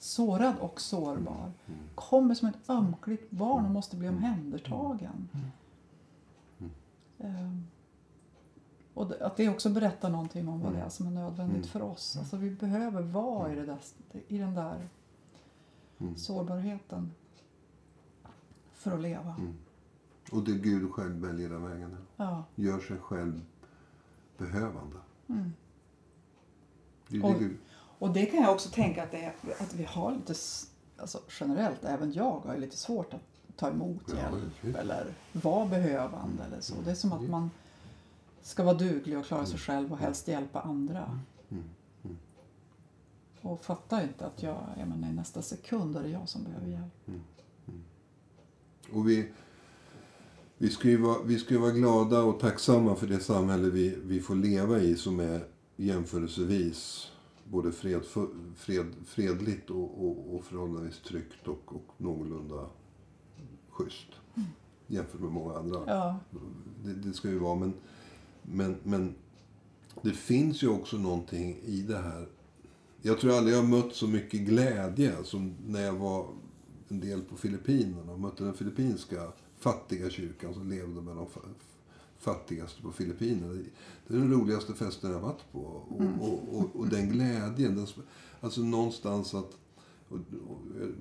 [0.00, 1.52] Sårad och sårbar.
[1.94, 5.28] Kommer som ett ömkligt barn och måste bli omhändertagen.
[7.18, 7.66] Ehm,
[8.94, 12.16] och att det också berättar någonting om vad det är som är nödvändigt för oss.
[12.16, 13.78] Alltså vi behöver vara i, det där,
[14.28, 14.88] i den där
[16.16, 17.10] sårbarheten
[18.72, 19.36] för att leva.
[20.32, 21.96] Och det Gud själv väljer den vägen.
[22.16, 22.44] Ja.
[22.54, 23.40] Gör sig själv
[24.38, 24.96] behövande.
[25.26, 25.52] Mm.
[27.08, 27.56] Det är det Och- Gud...
[28.00, 30.34] Och det kan jag också tänka att, är, att vi har lite,
[30.96, 33.20] alltså generellt, även jag har lite svårt att
[33.56, 36.74] ta emot hjälp eller vara behövande eller så.
[36.84, 37.50] Det är som att man
[38.42, 41.20] ska vara duglig och klara sig själv och helst hjälpa andra.
[43.40, 46.66] Och fattar inte att jag, jag menar, i nästa sekund är det jag som behöver
[46.66, 47.22] hjälp.
[48.92, 49.28] Och vi,
[50.58, 54.20] vi, ska ju vara, vi ska vara glada och tacksamma för det samhälle vi, vi
[54.20, 55.44] får leva i som är
[55.76, 57.10] jämförelsevis
[57.50, 58.02] både fred,
[58.56, 62.66] fred, fredligt och, och, och förhållandevis tryggt och, och någorlunda
[63.70, 64.08] schysst.
[64.86, 65.82] Jämfört med många andra.
[65.86, 66.18] Ja,
[66.84, 67.58] Det, det ska ju vara.
[67.58, 67.74] Men,
[68.42, 69.14] men, men
[70.02, 72.28] det finns ju också någonting i det här.
[73.02, 76.26] Jag tror aldrig jag har mött så mycket glädje som när jag var
[76.88, 81.26] en del på Filippinerna och mötte den filippinska fattiga kyrkan som levde med de
[82.20, 83.52] fattigaste på Filippinerna.
[83.52, 85.58] Det- är den roligaste festen jag varit på.
[85.58, 87.76] Och, och, och, och den glädjen.
[87.76, 87.86] Den,
[88.40, 89.56] alltså någonstans att...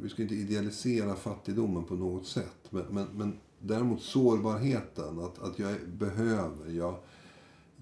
[0.01, 2.57] Vi ska inte idealisera fattigdomen på något sätt.
[2.69, 5.19] Men, men, men däremot sårbarheten.
[5.19, 6.69] Att, att jag behöver.
[6.71, 6.95] Jag,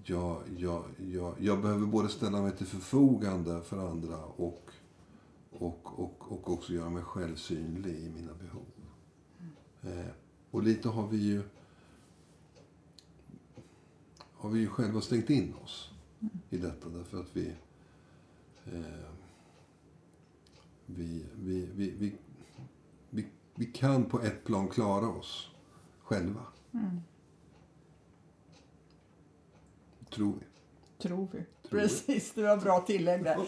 [0.04, 4.70] jag, jag, jag, jag behöver både ställa mig till förfogande för andra och,
[5.50, 8.66] och, och, och också göra mig själv synlig i mina behov.
[9.82, 10.10] Eh,
[10.50, 11.42] och lite har vi ju
[14.38, 15.90] har vi ju själva stängt in oss
[16.50, 17.52] i detta därför att vi
[18.64, 19.08] eh,
[20.86, 22.14] vi, vi, vi, vi,
[23.10, 25.50] vi, vi kan på ett plan klara oss
[26.02, 26.40] själva.
[30.10, 30.46] Tror vi.
[31.02, 31.44] tror vi.
[31.68, 31.80] Tror.
[31.80, 33.38] Precis, det var bra tillägg där.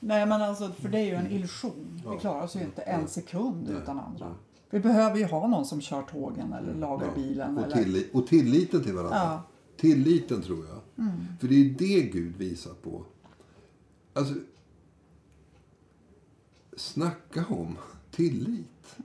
[0.00, 2.02] Nej, men alltså, för det är ju en illusion.
[2.12, 4.34] Vi klarar oss ju inte en sekund utan andra.
[4.70, 7.14] Vi behöver ju ha någon som kör tågen eller lagar Ja.
[7.14, 7.58] bilen.
[7.58, 7.76] Och, eller...
[7.76, 9.16] tillit, och tilliten till varandra.
[9.16, 9.42] Ja.
[9.78, 10.80] Tilliten tror jag.
[11.40, 13.04] För det är det Gud visar på.
[14.12, 14.34] Alltså,
[16.76, 17.76] snacka om
[18.10, 18.96] tillit.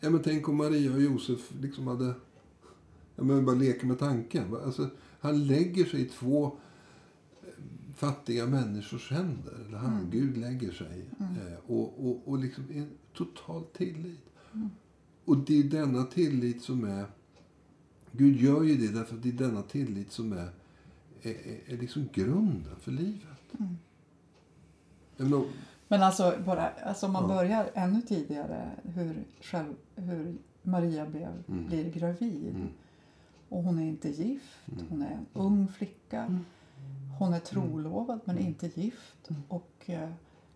[0.00, 2.14] Ja, men tänk om Maria och Josef liksom hade...
[3.16, 4.56] Ja, men bara leker med tanken.
[4.64, 4.90] Alltså,
[5.20, 6.46] han lägger sig i två
[7.42, 7.48] eh,
[7.94, 9.64] fattiga människors händer.
[9.66, 11.04] Eller han, Gud lägger sig.
[11.20, 14.20] Eh, och, och, och liksom en total tillit.
[15.24, 17.06] Och det är denna tillit som är...
[18.12, 20.50] Gud gör ju det därför att det är denna tillit som är,
[21.22, 21.34] är,
[21.66, 23.22] är, liksom grunden för livet.
[25.16, 25.44] Jag menar,
[25.88, 27.28] Men alltså, bara, alltså om man Ja.
[27.36, 32.54] börjar ännu tidigare hur, själv, hur Maria blev, blir gravid.
[32.56, 32.68] Mm.
[33.48, 34.58] Och hon är inte gift.
[34.88, 36.40] Hon är en ung flicka.
[37.18, 39.28] Hon är trolovad men inte gift.
[39.48, 40.10] Och eh,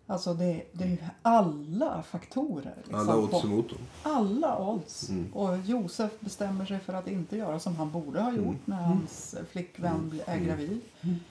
[0.07, 2.73] alltså det, det är ju alla faktorer.
[2.77, 3.77] liksom, alla odds emot dem.
[4.03, 5.09] alla odds.
[5.09, 5.33] Mm.
[5.33, 9.35] Och Josef bestämmer sig för att inte göra som han borde ha gjort när hans
[9.51, 10.81] flickvän bli- är gravid.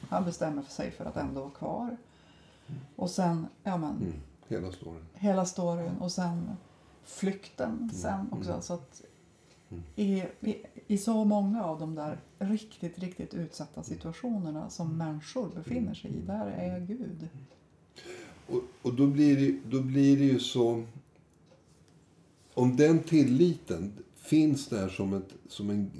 [0.08, 1.96] Han bestämmer sig för att ändå vara kvar.
[2.96, 4.12] Och sen, ja men, Mm.
[4.48, 5.04] Hela storyn.
[5.14, 6.50] hela storyn och sen
[7.04, 8.61] flykten sen också.
[8.61, 9.02] Så att
[9.96, 10.56] i, i,
[10.87, 16.20] I så många av de där riktigt, riktigt utsatta situationerna som människor befinner sig i,
[16.20, 17.28] där är Gud.
[18.52, 20.84] Och, och då, blir det, då blir det ju så...
[22.54, 25.90] Om den tilliten finns där som, ett, som en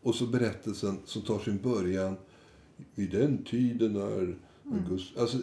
[0.01, 2.15] Och så berättelsen som tar sin början
[2.95, 5.17] vid den tiden när August...
[5.17, 5.37] Alltså,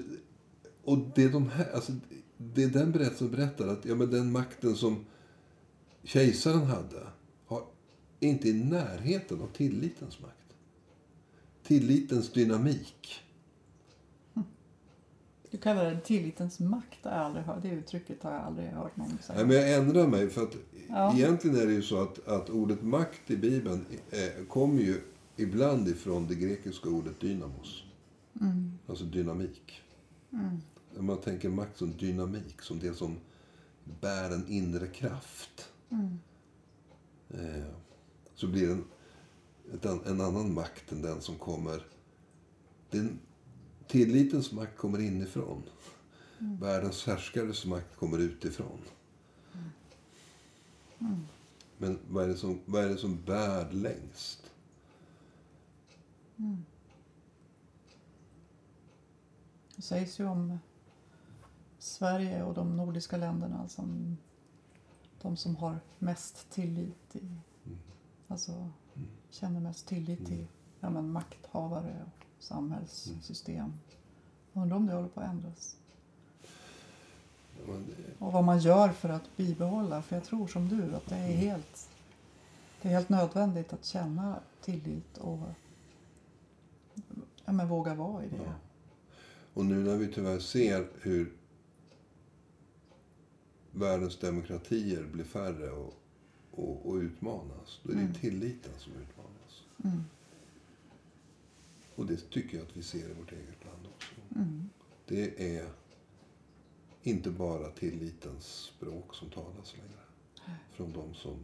[0.85, 1.93] och det är, de här, alltså,
[2.37, 5.05] det är den berättelsen berättar att ja, men den makten som
[6.05, 7.07] kejsaren hade
[8.27, 10.37] har inte i närheten av tillitens makt.
[11.63, 13.23] Tillitens dynamik.
[15.51, 16.99] Du kallar det tillitens makt.
[17.03, 17.63] Jag aldrig hört.
[17.63, 19.39] det uttrycket har jag aldrig hört någon säga.
[19.39, 20.31] Nej, men jag ändrar mig.
[20.31, 20.57] För att
[20.89, 21.15] Ja.
[21.17, 25.01] egentligen är det ju så att, att ordet makt i Bibeln eh, kommer ju
[25.37, 27.85] ibland ifrån det grekiska ordet dynamos.
[28.41, 28.79] Mm.
[28.87, 29.83] Alltså dynamik.
[30.95, 33.17] När man tänker makt som dynamik, som det som
[34.01, 35.69] bär en inre kraft.
[35.91, 36.19] Mm.
[37.31, 37.65] Eh,
[38.35, 41.87] så blir det en, en annan makt än den som kommer...
[42.91, 43.19] Den,
[43.87, 45.63] tillitens makt kommer inifrån.
[46.39, 48.79] Världens härskares makt kommer utifrån.
[51.79, 54.51] Men vad är, det som, vad är det som bär längst?
[59.77, 60.59] Det sägs ju om
[61.79, 64.17] Sverige och de nordiska länderna som
[65.23, 67.37] de som har mest tillit i,
[68.33, 68.71] alltså
[69.31, 70.47] känner mest tillit till
[70.81, 73.73] ja, men makthavare och samhällssystem.
[74.53, 75.77] Undrar om det håller på att ändras.
[78.19, 80.03] Och vad man gör för att bibehålla.
[80.03, 81.91] För jag tror som du att det är helt,
[82.83, 85.39] det är helt nödvändigt att känna tillit och
[87.45, 88.37] ja, men våga vara i det.
[88.37, 88.53] Ja.
[89.55, 91.33] Och nu när vi tyvärr ser hur
[93.71, 96.02] världens demokratier blir färre och,
[96.55, 99.65] och, och utmanas, då är det ju tilliten som utmanas.
[99.85, 100.05] Mm.
[101.95, 104.15] Och det tycker jag att vi ser i vårt eget land också.
[104.35, 104.69] Mm.
[105.07, 105.69] Det är
[107.03, 110.59] inte bara tillitens språk som talas längre.
[110.71, 111.37] Från de som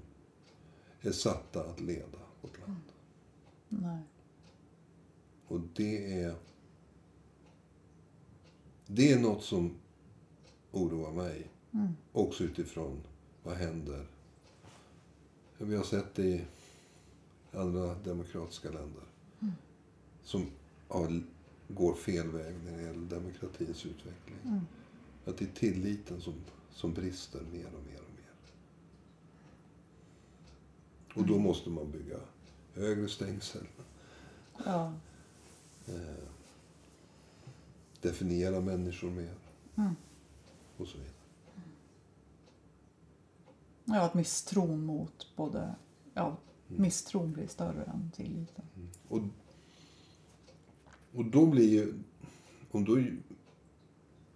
[1.01, 2.83] är satta att leda vårt land.
[3.69, 4.03] Nej.
[5.47, 6.35] Och det är...
[8.87, 9.75] Det är något som
[10.73, 11.51] oroar mig.
[11.73, 11.93] Mm.
[12.13, 13.03] Också utifrån
[13.43, 14.07] vad händer.
[15.59, 16.45] Vi har sett det i
[17.53, 19.03] andra demokratiska länder.
[20.23, 20.47] Som
[20.89, 21.23] har,
[21.69, 24.39] går fel väg när det gäller demokratins utveckling.
[24.45, 24.61] Mm.
[25.25, 26.35] Att det är tilliten som,
[26.73, 28.35] som brister mer och mer och mer.
[31.15, 32.19] Och då måste man bygga
[32.75, 33.67] högre stängsel.
[34.65, 34.93] Ja.
[35.87, 36.25] Eh,
[38.01, 39.35] definiera människor mer.
[39.77, 39.97] Mm.
[40.77, 41.18] Och så vidare.
[43.95, 45.75] Ja, att misstron mot både...
[46.15, 46.37] Ja,
[46.69, 48.65] misstron blir större än tilliten.
[49.09, 49.21] Och,
[51.13, 51.95] och då blir ju...
[52.71, 53.03] Och då,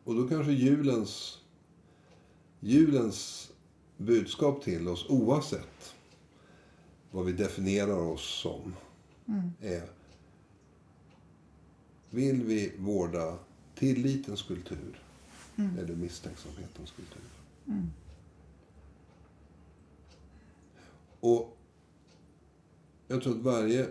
[0.05, 1.39] och då kanske julens,
[2.61, 3.53] julens
[3.97, 5.95] budskap till oss, oavsett
[7.11, 8.75] vad vi definierar oss som,
[9.61, 9.91] är...
[12.11, 13.39] Vill vi vårda
[13.75, 15.03] tillitens kultur
[15.57, 17.23] eller misstänksamhetens kultur?
[21.23, 21.59] Och
[23.07, 23.91] jag tror att varje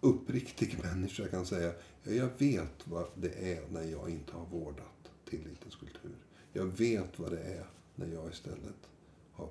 [0.00, 5.10] uppriktig människa kan säga ja, jag vet vad det är när jag inte har vårdat
[5.24, 6.16] tillitens kultur.
[6.52, 8.88] Jag vet vad det är när jag istället
[9.32, 9.48] har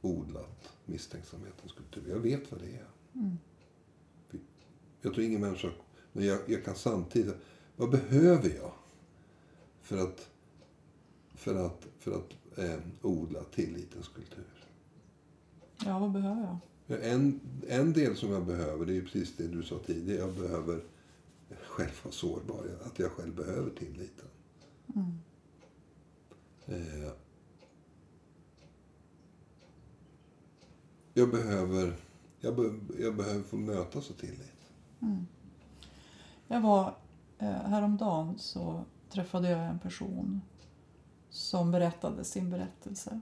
[0.00, 2.10] odlat misstänksamhetens kultur.
[2.10, 2.86] Jag vet vad det är.
[5.02, 5.70] Jag tror ingen människa...
[6.12, 7.34] Men jag, jag kan samtidigt...
[7.76, 8.72] Vad behöver jag
[9.82, 10.30] för att,
[11.34, 14.61] för att, för att eh, odla tillitens kultur?
[15.84, 16.58] Ja, vad behöver jag?
[16.86, 20.18] Ja, En, en del som jag behöver, det är precis det du sa tidigare.
[20.20, 20.84] Jag behöver
[21.66, 22.64] själv vara sårbar.
[22.84, 24.26] Att jag själv behöver tilliten.
[26.66, 27.12] Eh,
[31.14, 31.96] jag, behöver,
[32.40, 32.62] jag, be,
[32.98, 34.52] jag behöver få mötas av tillit.
[36.46, 36.94] Jag var,
[37.38, 40.40] eh, häromdagen så träffade jag en person
[41.30, 43.20] som berättade sin berättelse.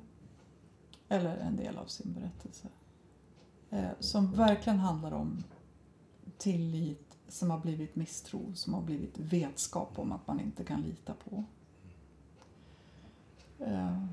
[1.12, 2.68] Eller en del av sin berättelse.
[3.70, 5.44] Eh, som verkligen handlar om
[6.38, 11.14] tillit som har blivit misstro, som har blivit vetskap om att man inte kan lita
[11.14, 11.44] på.
[13.58, 14.04] Eh,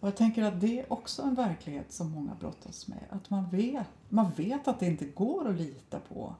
[0.00, 3.04] och jag tänker att det är också en verklighet som många brottas med.
[3.10, 6.34] Att man vet, man vet att det inte går att lita på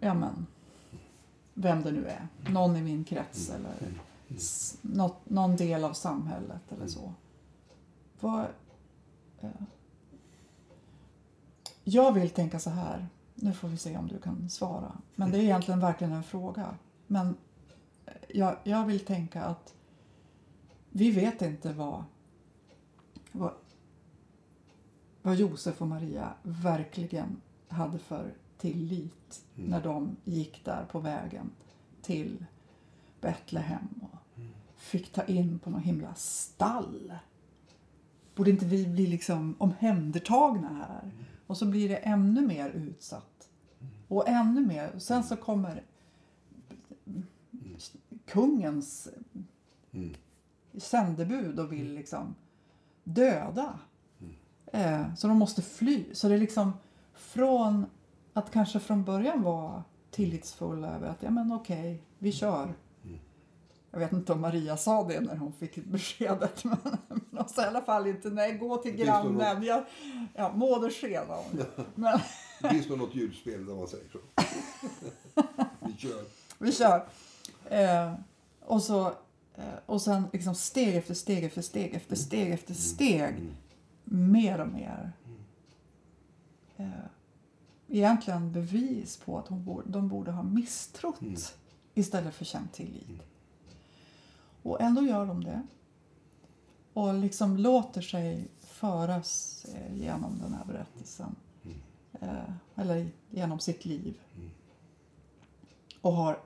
[0.00, 0.46] ja men,
[1.54, 2.28] vem det nu är.
[2.50, 3.74] Någon i min krets eller
[4.82, 7.12] något, någon del av samhället eller så.
[8.20, 8.46] Vad,
[9.40, 9.50] eh,
[11.84, 13.08] jag vill tänka så här.
[13.34, 14.92] nu får vi se om du kan svara.
[15.14, 16.74] Men det är egentligen verkligen en fråga.
[17.06, 17.36] Men
[18.06, 19.74] eh, jag, jag vill tänka att
[20.90, 22.04] vi vet inte vad,
[23.32, 23.52] vad,
[25.22, 29.14] vad Josef och Maria verkligen hade för tillit
[29.56, 29.70] Mm.
[29.70, 31.50] när de gick där på vägen
[32.02, 32.44] till
[33.20, 34.40] Betlehem och
[34.76, 37.12] fick ta in på någon himla stall.
[38.34, 41.10] Borde inte vi bli liksom omhändertagna här?
[41.46, 43.48] Och så blir det ännu mer utsatt.
[44.08, 44.92] Och ännu mer.
[44.94, 45.82] Och sen så kommer
[48.26, 49.08] kungens
[49.92, 50.14] Mm.
[50.74, 52.34] sändebud och vill liksom
[53.04, 53.78] döda.
[54.72, 56.04] Eh, så de måste fly.
[56.12, 56.72] Så det är liksom
[57.14, 57.86] från
[58.32, 62.74] att kanske från början vara tillitsfull över att ja men okej, vi kör.
[63.90, 66.64] Jag vet inte om Maria sa det när hon fick beskedet.
[67.08, 69.62] Men hon sa i alla fall inte nej, gå till det något- grannen.
[69.62, 69.84] Jag,
[70.34, 71.64] ja, modersken sa hon.
[71.94, 72.18] Men
[72.70, 74.18] Finns det något ljudspel där man säger så?
[75.86, 76.24] Vi kör.
[76.58, 77.06] vi kör.
[77.70, 78.14] Eh,
[78.60, 79.06] och, så,
[79.54, 83.34] eh, och sen liksom steg efter steg efter steg efter steg efter steg.
[84.04, 85.12] Mer och mer.
[86.76, 86.86] Eh,
[87.88, 91.20] egentligen bevis på att hon borde, de borde ha misstrott
[91.94, 93.22] istället för känt tillit.
[94.62, 95.62] Och ändå gör de det.
[96.92, 101.36] Och liksom låter sig föras eh, genom den här berättelsen.
[102.20, 104.20] Eh, eller genom sitt liv.
[106.00, 106.38] Och, har,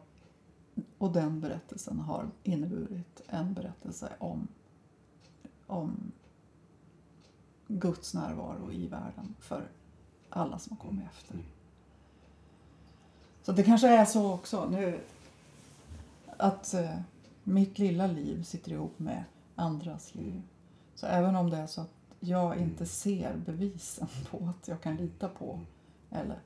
[0.98, 4.48] och den berättelsen har inneburit en berättelse om,
[5.66, 6.12] om
[7.66, 9.68] Guds närvaro i världen för
[10.28, 11.38] alla som har kommit efter.
[13.42, 15.00] Så det kanske är så också nu
[16.36, 16.98] att eh,
[17.44, 19.24] mitt lilla liv sitter ihop med
[19.54, 20.42] andras liv.
[20.94, 24.96] Så även om det är så att jag inte ser bevisen på att jag kan
[24.96, 25.60] lita på
[26.10, 26.38] eller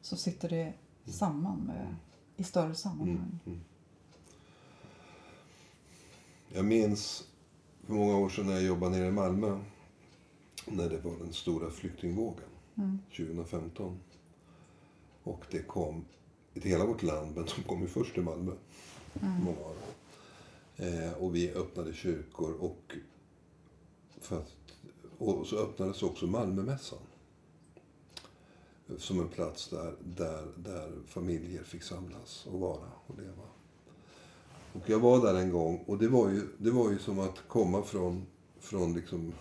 [0.00, 0.72] så sitter det
[1.04, 1.96] samman med
[2.36, 3.40] i större sammanhang.
[6.48, 7.28] Jag minns
[7.86, 9.58] för många år sedan när jag jobbade nere i Malmö.
[10.66, 12.48] När det var den stora flyktingvågen.
[13.16, 14.00] 2015.
[15.22, 16.04] Och det kom
[16.52, 18.52] till hela vårt land, men de kom ju först till Malmö.
[19.20, 20.01] Många av dem.
[20.76, 22.96] Eh, och vi öppnade kyrkor och,
[24.28, 24.52] att,
[25.18, 26.98] och så öppnades också Malmömässan.
[28.98, 33.42] Som en plats där, där, där familjer fick samlas och vara och leva.
[34.72, 37.48] Och jag var där en gång och det var ju, det var ju som att
[37.48, 38.26] komma från,
[38.60, 39.32] från liksom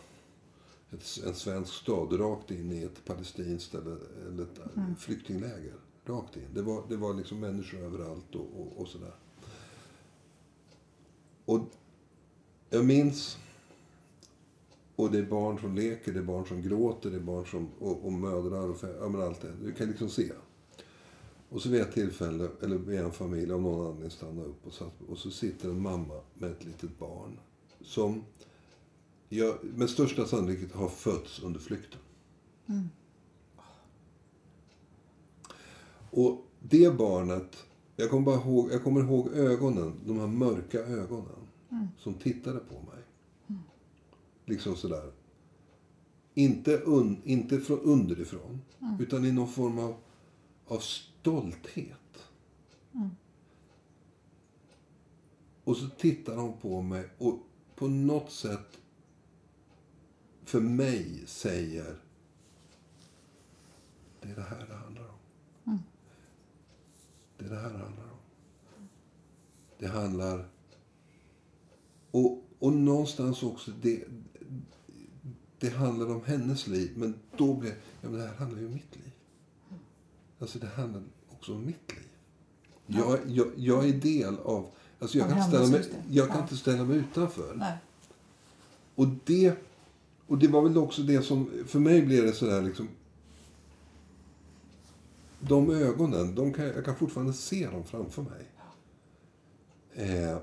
[0.91, 5.75] ett, en svensk stad rakt in i ett palestinskt eller, eller ett flyktingläger.
[6.05, 6.47] Rakt in.
[6.53, 9.13] Det var, det var liksom människor överallt och, och, och sådär.
[11.51, 11.61] Och
[12.69, 13.37] jag minns...
[14.95, 17.69] Och det är barn som leker, det är barn som gråter, det är barn som...
[17.79, 18.77] Och, och mödrar och...
[18.99, 19.51] Ja, men allt det.
[19.63, 20.31] Du kan liksom se.
[21.49, 24.73] Och så vid ett tillfälle, eller vid en familj av någon anledning stannar upp och,
[24.73, 27.39] satt, och så sitter en mamma med ett litet barn.
[27.81, 28.23] Som
[29.29, 31.99] jag, med största sannolikhet har fötts under flykten.
[36.11, 37.65] Och det barnet,
[38.01, 41.47] jag kommer, bara ihåg, jag kommer ihåg ögonen, de här mörka ögonen
[41.97, 43.03] som tittade på mig.
[44.45, 45.11] Liksom sådär.
[46.33, 48.61] Inte, un, inte från underifrån,
[48.99, 49.95] utan i någon form av,
[50.67, 52.29] av stolthet.
[55.63, 57.39] Och så tittar hon på mig och
[57.75, 58.79] på något sätt
[60.43, 61.95] för mig säger
[64.21, 65.10] det är det här det handlar om.
[67.41, 68.17] Det är det här det handlar om.
[69.79, 70.47] Det handlar...
[72.11, 74.03] Och, och någonstans också, det,
[75.59, 76.91] det handlar om hennes liv.
[76.95, 77.69] Men då blir
[78.01, 79.11] ja, men det här handlar ju om mitt liv.
[80.39, 82.07] Alltså det handlar också om mitt liv.
[82.85, 84.69] Jag, jag, jag är del av...
[84.99, 87.55] Alltså jag kan, inte ställa mig, jag kan inte ställa mig utanför.
[87.55, 87.77] Nej.
[88.95, 89.55] Och det,
[90.27, 92.87] och det var väl också det som, för mig blev det sådär liksom.
[95.41, 98.45] De ögonen, de kan, jag kan fortfarande se dem framför mig.
[99.93, 100.37] Eh,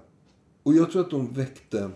[0.63, 1.91] och jag tror att de väckte,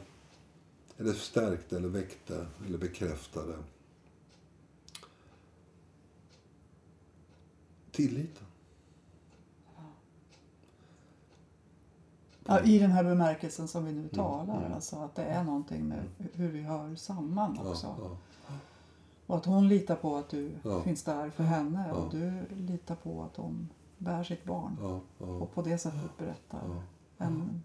[0.98, 3.54] eller stärkte, eller väckte, eller bekräftade
[7.90, 8.46] tilliten.
[12.46, 14.60] Ja, I den här bemärkelsen som vi nu talar.
[14.60, 14.72] mm.
[14.72, 17.86] Alltså att det är någonting med hur vi hör samman Ja, också.
[17.98, 18.16] ja,
[19.32, 20.82] Och att hon litar på att du Ja.
[20.82, 21.94] finns där för henne Ja.
[21.94, 23.68] och du litar på att hon
[23.98, 24.76] bär sitt barn.
[24.80, 26.82] ja, Och på det sättet berättar
[27.18, 27.62] en,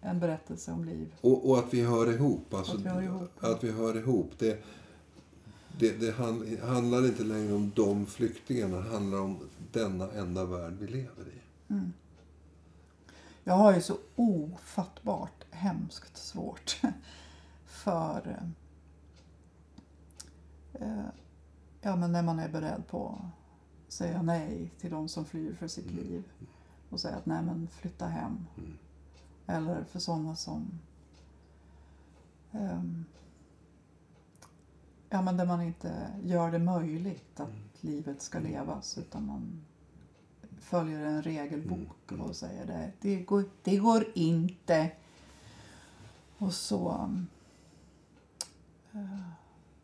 [0.00, 1.14] en berättelse om liv.
[1.20, 2.54] Och, och att vi hör ihop.
[2.54, 3.30] Alltså, Att vi hör ihop.
[3.40, 4.32] Att vi hör ihop.
[4.38, 4.62] Det,
[5.78, 8.76] det, det hand, handlar inte längre om de flyktingarna.
[8.76, 9.38] Det handlar om
[9.72, 11.40] denna enda värld vi lever i.
[13.44, 16.80] Jag har ju så ofattbart hemskt svårt
[17.66, 18.36] för
[21.80, 23.08] ja, men när man är beredd på
[23.86, 26.24] att säga nej till de som flyr för sitt liv
[26.90, 28.46] och säga att nej men flytta hem.
[28.56, 28.78] Mm.
[29.46, 30.78] Eller för sådana som
[32.52, 33.04] ehm,
[35.10, 39.64] ja, men där man inte gör det möjligt att livet ska levas utan man
[40.60, 44.90] följer en regelbok och säger det, det, går, det går inte.
[46.38, 47.26] Och så um,
[48.92, 49.28] eh,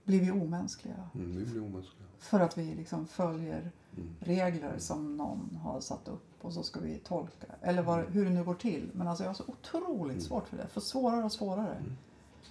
[0.05, 2.07] blir vi omänskliga Mm, vi blir omänskliga.
[2.19, 4.09] för att vi liksom följer Mm.
[4.21, 7.47] regler som någon har satt upp och så ska vi tolka.
[7.61, 8.91] Eller vad, hur det nu går till.
[8.95, 10.67] Men alltså jag har så otroligt svårt för det.
[10.67, 11.77] För svårare och svårare.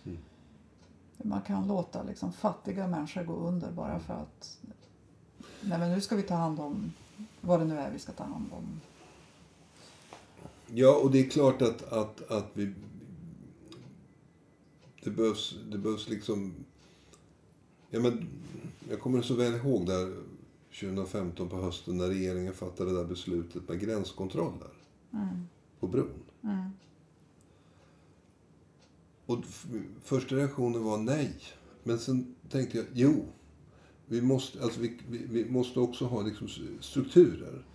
[0.04, 0.18] Mm.
[1.18, 4.58] Man kan låta liksom fattiga människor gå under bara för att
[5.62, 6.94] Nej men nu ska vi ta hand om
[7.42, 8.82] vad det nu är vi ska ta hand om.
[10.68, 12.74] Ja, och det är klart att, att, att vi...
[15.04, 16.54] Det behövs, det behövs liksom...
[17.94, 18.28] Ja, men,
[18.90, 20.14] jag kommer så väl ihåg där
[20.80, 24.70] 2015 på hösten när regeringen fattade det där beslutet med gränskontroller
[25.80, 26.10] på bron.
[29.26, 29.66] Och f-
[30.04, 31.34] första reaktionen var nej.
[31.84, 33.26] Men sen tänkte jag, jo.
[34.06, 36.48] Vi måste, alltså vi, vi, vi måste också ha liksom
[36.80, 37.66] strukturer.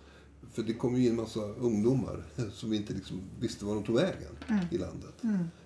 [0.51, 3.95] För det kom ju in en massa ungdomar som inte liksom visste var de tog
[3.95, 4.37] vägen
[4.71, 5.13] i landet.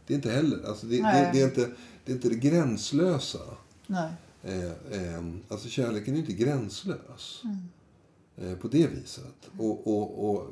[0.08, 1.72] Det är inte heller, alltså det, det, det, är inte,
[2.06, 3.40] det är inte det gränslösa.
[3.88, 4.12] Nej.
[4.44, 7.44] Eh, eh, alltså kärleken är inte gränslös.
[8.38, 9.50] Eh, på det viset.
[9.58, 10.48] Och, och, och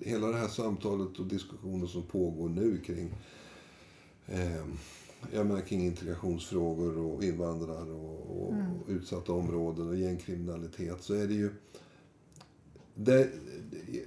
[0.00, 3.14] hela det här samtalet och diskussionen som pågår nu kring
[4.26, 4.64] eh,
[5.32, 11.26] jag menar kring integrationsfrågor och invandrare och, och, och utsatta områden och gängkriminalitet så är
[11.26, 11.50] det ju
[12.94, 13.30] det,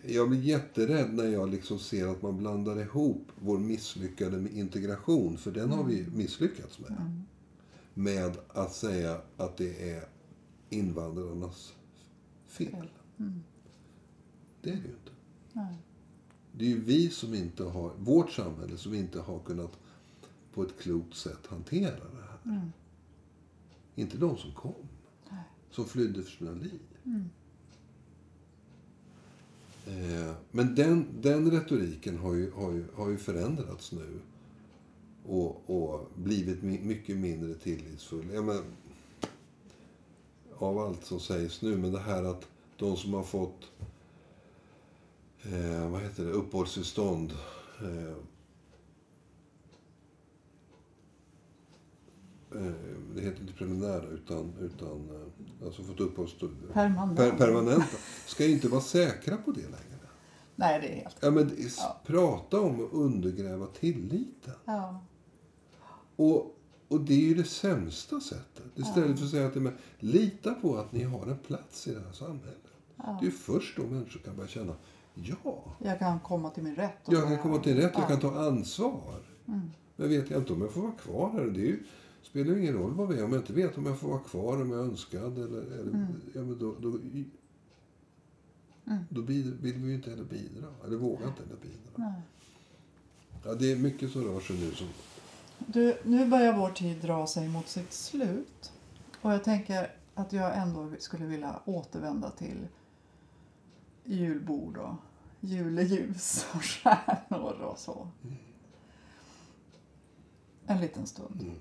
[0.06, 5.52] jag blir jätterädd när jag liksom ser att man blandar ihop vår misslyckade integration, för
[5.52, 7.24] den har vi misslyckats med.
[7.94, 10.08] Med att säga att det är
[10.70, 11.74] invandrarnas
[12.48, 12.89] fel.
[14.62, 15.12] Det är det ju inte.
[15.54, 15.78] Nej.
[16.52, 19.80] Det är ju vi som inte har, vårt samhälle som inte har kunnat
[20.54, 22.62] på ett klokt sätt hantera det här.
[23.96, 24.88] Inte de som kom.
[25.72, 26.80] Som flydde för sina liv.
[29.88, 34.20] Eh, men den, den retoriken har ju, har, ju, har ju förändrats nu.
[35.26, 38.30] Och, och blivit mycket mindre tillitsfull.
[38.34, 38.64] Jag men,
[40.58, 42.48] av allt som sägs nu, men det här att
[42.78, 43.72] de som har fått
[45.44, 47.34] eh, vad heter det, uppehållstillstånd
[47.82, 48.10] eh,
[52.62, 52.74] eh,
[53.16, 57.18] det heter inte preliminära utan, utan eh, alltså fått uppehållstillstånd Permanent.
[57.18, 59.92] per, permanenta ska inte vara säkra på det längre.
[60.56, 61.18] Nej, det är helt...
[61.20, 61.52] Ja, men
[62.06, 64.54] Prata om att undergräva tilliten.
[64.66, 65.02] Ja.
[66.16, 66.57] Och,
[66.88, 68.64] och det är ju det sämsta sättet.
[68.76, 71.99] Istället för att säga är med, lita på att ni har en plats i det
[71.99, 72.57] här samhället.
[73.22, 74.76] Det är först då människor kan börja känna,
[75.14, 76.97] ja, Jag kan komma till min rätt.
[77.05, 78.07] jag kan komma till rätt, jag Ja.
[78.07, 79.20] kan ta ansvar.
[79.95, 81.84] Men vet jag inte om jag får vara kvar här, det ju,
[82.22, 83.24] spelar ju ingen roll vad vi är.
[83.24, 86.07] Om jag inte vet om jag får vara kvar, om jag är önskad eller, eller
[86.34, 86.97] ja, men då, då,
[89.09, 90.68] då bid, vill vi ju inte heller bidra.
[90.86, 91.91] Eller vågar inte heller bidra.
[91.95, 92.22] Nej.
[93.45, 94.88] Ja, det är mycket som rör sig nu som
[95.68, 98.72] Du, nu börjar vår tid dra sig mot sitt slut.
[99.22, 102.68] Och jag tänker att jag ändå skulle vilja återvända till
[104.03, 104.95] julbord och
[105.39, 108.07] juleljus och stjärnor och så.
[110.66, 111.41] En liten stund.
[111.41, 111.55] Mm.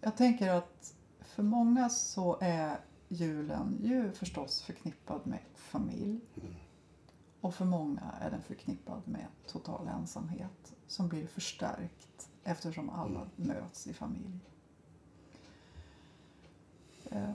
[0.00, 6.20] Jag tänker att för många så är julen ju förstås förknippad med familj.
[7.40, 13.86] Och för många är den förknippad med total ensamhet som blir förstärkt eftersom alla möts
[13.86, 14.40] i familj.
[17.10, 17.30] Eh,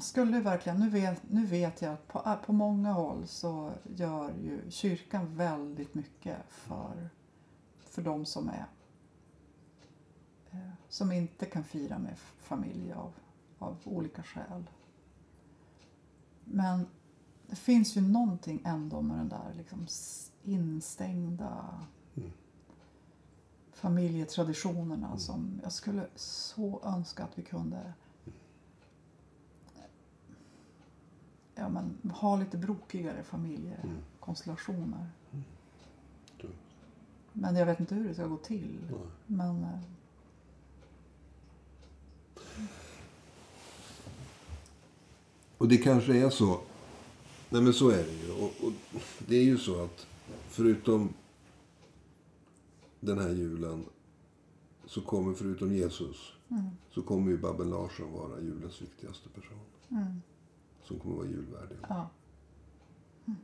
[0.00, 4.32] Man skulle verkligen, nu vet, nu vet jag att på, på många håll så gör
[4.42, 7.10] ju kyrkan väldigt mycket för,
[7.78, 8.66] för de som är
[10.50, 13.12] eh, som inte kan fira med familj av,
[13.58, 14.70] av olika skäl.
[16.44, 16.86] Men
[17.46, 19.86] det finns ju någonting ändå med den där liksom
[20.44, 21.80] instängda
[23.80, 27.92] familjetraditionerna som jag skulle så önska att vi kunde
[31.54, 35.08] ja, men, ha lite brokigare familjekonstellationer.
[36.40, 36.52] tror
[37.32, 38.78] Men jag vet inte hur det ska gå till.
[38.90, 39.00] Nej.
[39.26, 39.80] Men eh,
[45.58, 46.60] Och det kanske är så.
[47.48, 48.30] Nej men så är det ju.
[48.32, 48.72] Och, och
[49.18, 50.06] det är ju så att
[50.48, 51.14] förutom
[53.00, 53.84] den här julen
[54.86, 56.32] så kommer förutom Jesus
[56.90, 59.58] så kommer ju Babben Larsson vara julens viktigaste person.
[60.84, 61.70] Som kommer vara julvärd.
[61.70, 61.86] i år.
[61.88, 62.10] Ja.
[63.26, 63.38] Mm.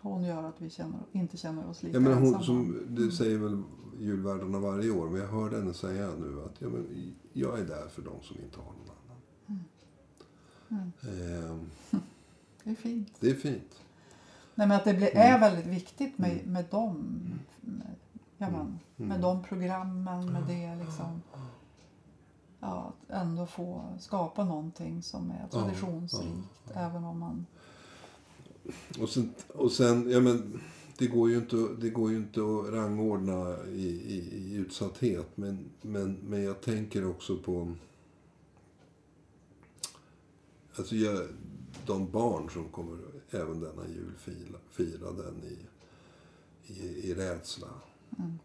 [0.00, 2.42] Hon gör att vi känner, inte känner oss lika Ja, men hon, ensamma.
[2.44, 3.62] som, det säger väl
[4.00, 5.08] julvärdarna varje år.
[5.10, 8.36] Men jag hörde henne säga nu att ja, men jag är där för de som
[8.44, 8.90] inte har någon
[10.68, 10.92] annan.
[11.02, 11.70] Ehm,
[12.64, 13.12] Det är fint.
[13.20, 13.82] det är fint.
[14.54, 15.34] Nej, men att det blir, Mm.
[15.34, 17.20] är väldigt viktigt med, med dem.
[17.60, 17.86] Med,
[18.38, 19.08] ja, men, Mm.
[19.08, 21.22] med de programmen, med det liksom.
[22.60, 26.48] Ja, att ändå få skapa någonting som är traditionsrikt.
[26.74, 27.46] Även om man...
[29.00, 30.60] Och sen, och sen ja, men,
[30.98, 35.26] det, går ju inte, det går ju inte att rangordna i, i, i utsatthet.
[35.34, 37.74] Men, men, men jag tänker också på
[40.76, 41.28] alltså jag,
[41.86, 42.98] de barn som kommer
[43.30, 45.58] även denna jul fira, fira den i,
[46.72, 47.68] i, i rädsla.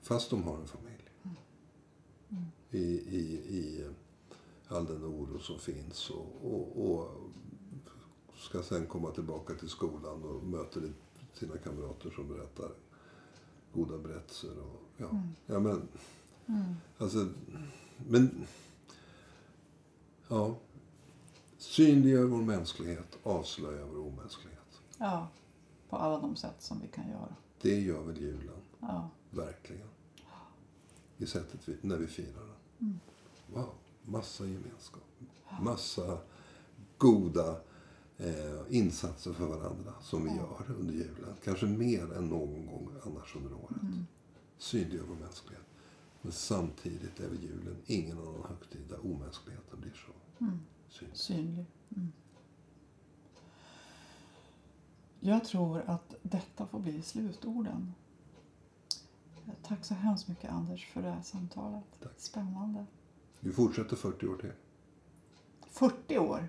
[0.01, 1.09] Fast de har en familj.
[2.71, 2.80] I,
[3.17, 3.89] i, I
[4.67, 6.09] all den oro som finns.
[6.09, 7.09] Och, och, och
[8.36, 10.93] ska sen komma tillbaka till skolan och möter
[11.34, 12.71] sina kamrater som berättar
[13.74, 14.59] goda berättelser.
[14.59, 15.09] Och, ja,
[15.45, 15.88] ja, men,
[16.97, 17.30] alltså,
[18.07, 18.45] men,
[20.28, 20.55] ja.
[21.57, 24.82] Synliggör vår mänsklighet, avslöja vår omänsklighet.
[24.97, 25.28] Ja,
[25.89, 27.36] på alla de sätt som vi kan göra.
[27.61, 29.88] Det gör väl julen, Ja, verkligen.
[31.18, 32.46] I sättet vi, när vi firar
[32.78, 33.00] den.
[33.54, 33.70] Wow,
[34.06, 35.04] massa gemenskap.
[35.62, 36.18] Massa
[36.98, 37.62] goda
[38.18, 41.36] eh, insatser för varandra som vi gör under julen.
[41.44, 43.78] Kanske mer än någon gång annars under året.
[44.58, 45.66] Synliggör vår mänsklighet.
[46.22, 50.12] Men samtidigt är vid julen ingen annan högtid där omänskligheten blir så
[50.90, 51.18] synlig.
[51.18, 51.66] synlig.
[51.96, 52.12] Mm.
[55.20, 57.94] Jag tror att detta får bli slutorden.
[59.68, 61.84] Tack så hemskt mycket Anders för det här samtalet.
[62.03, 62.11] Tack.
[62.18, 62.86] Spännande.
[63.39, 64.51] Vi fortsätter 40 år till.
[65.72, 66.47] 40 år.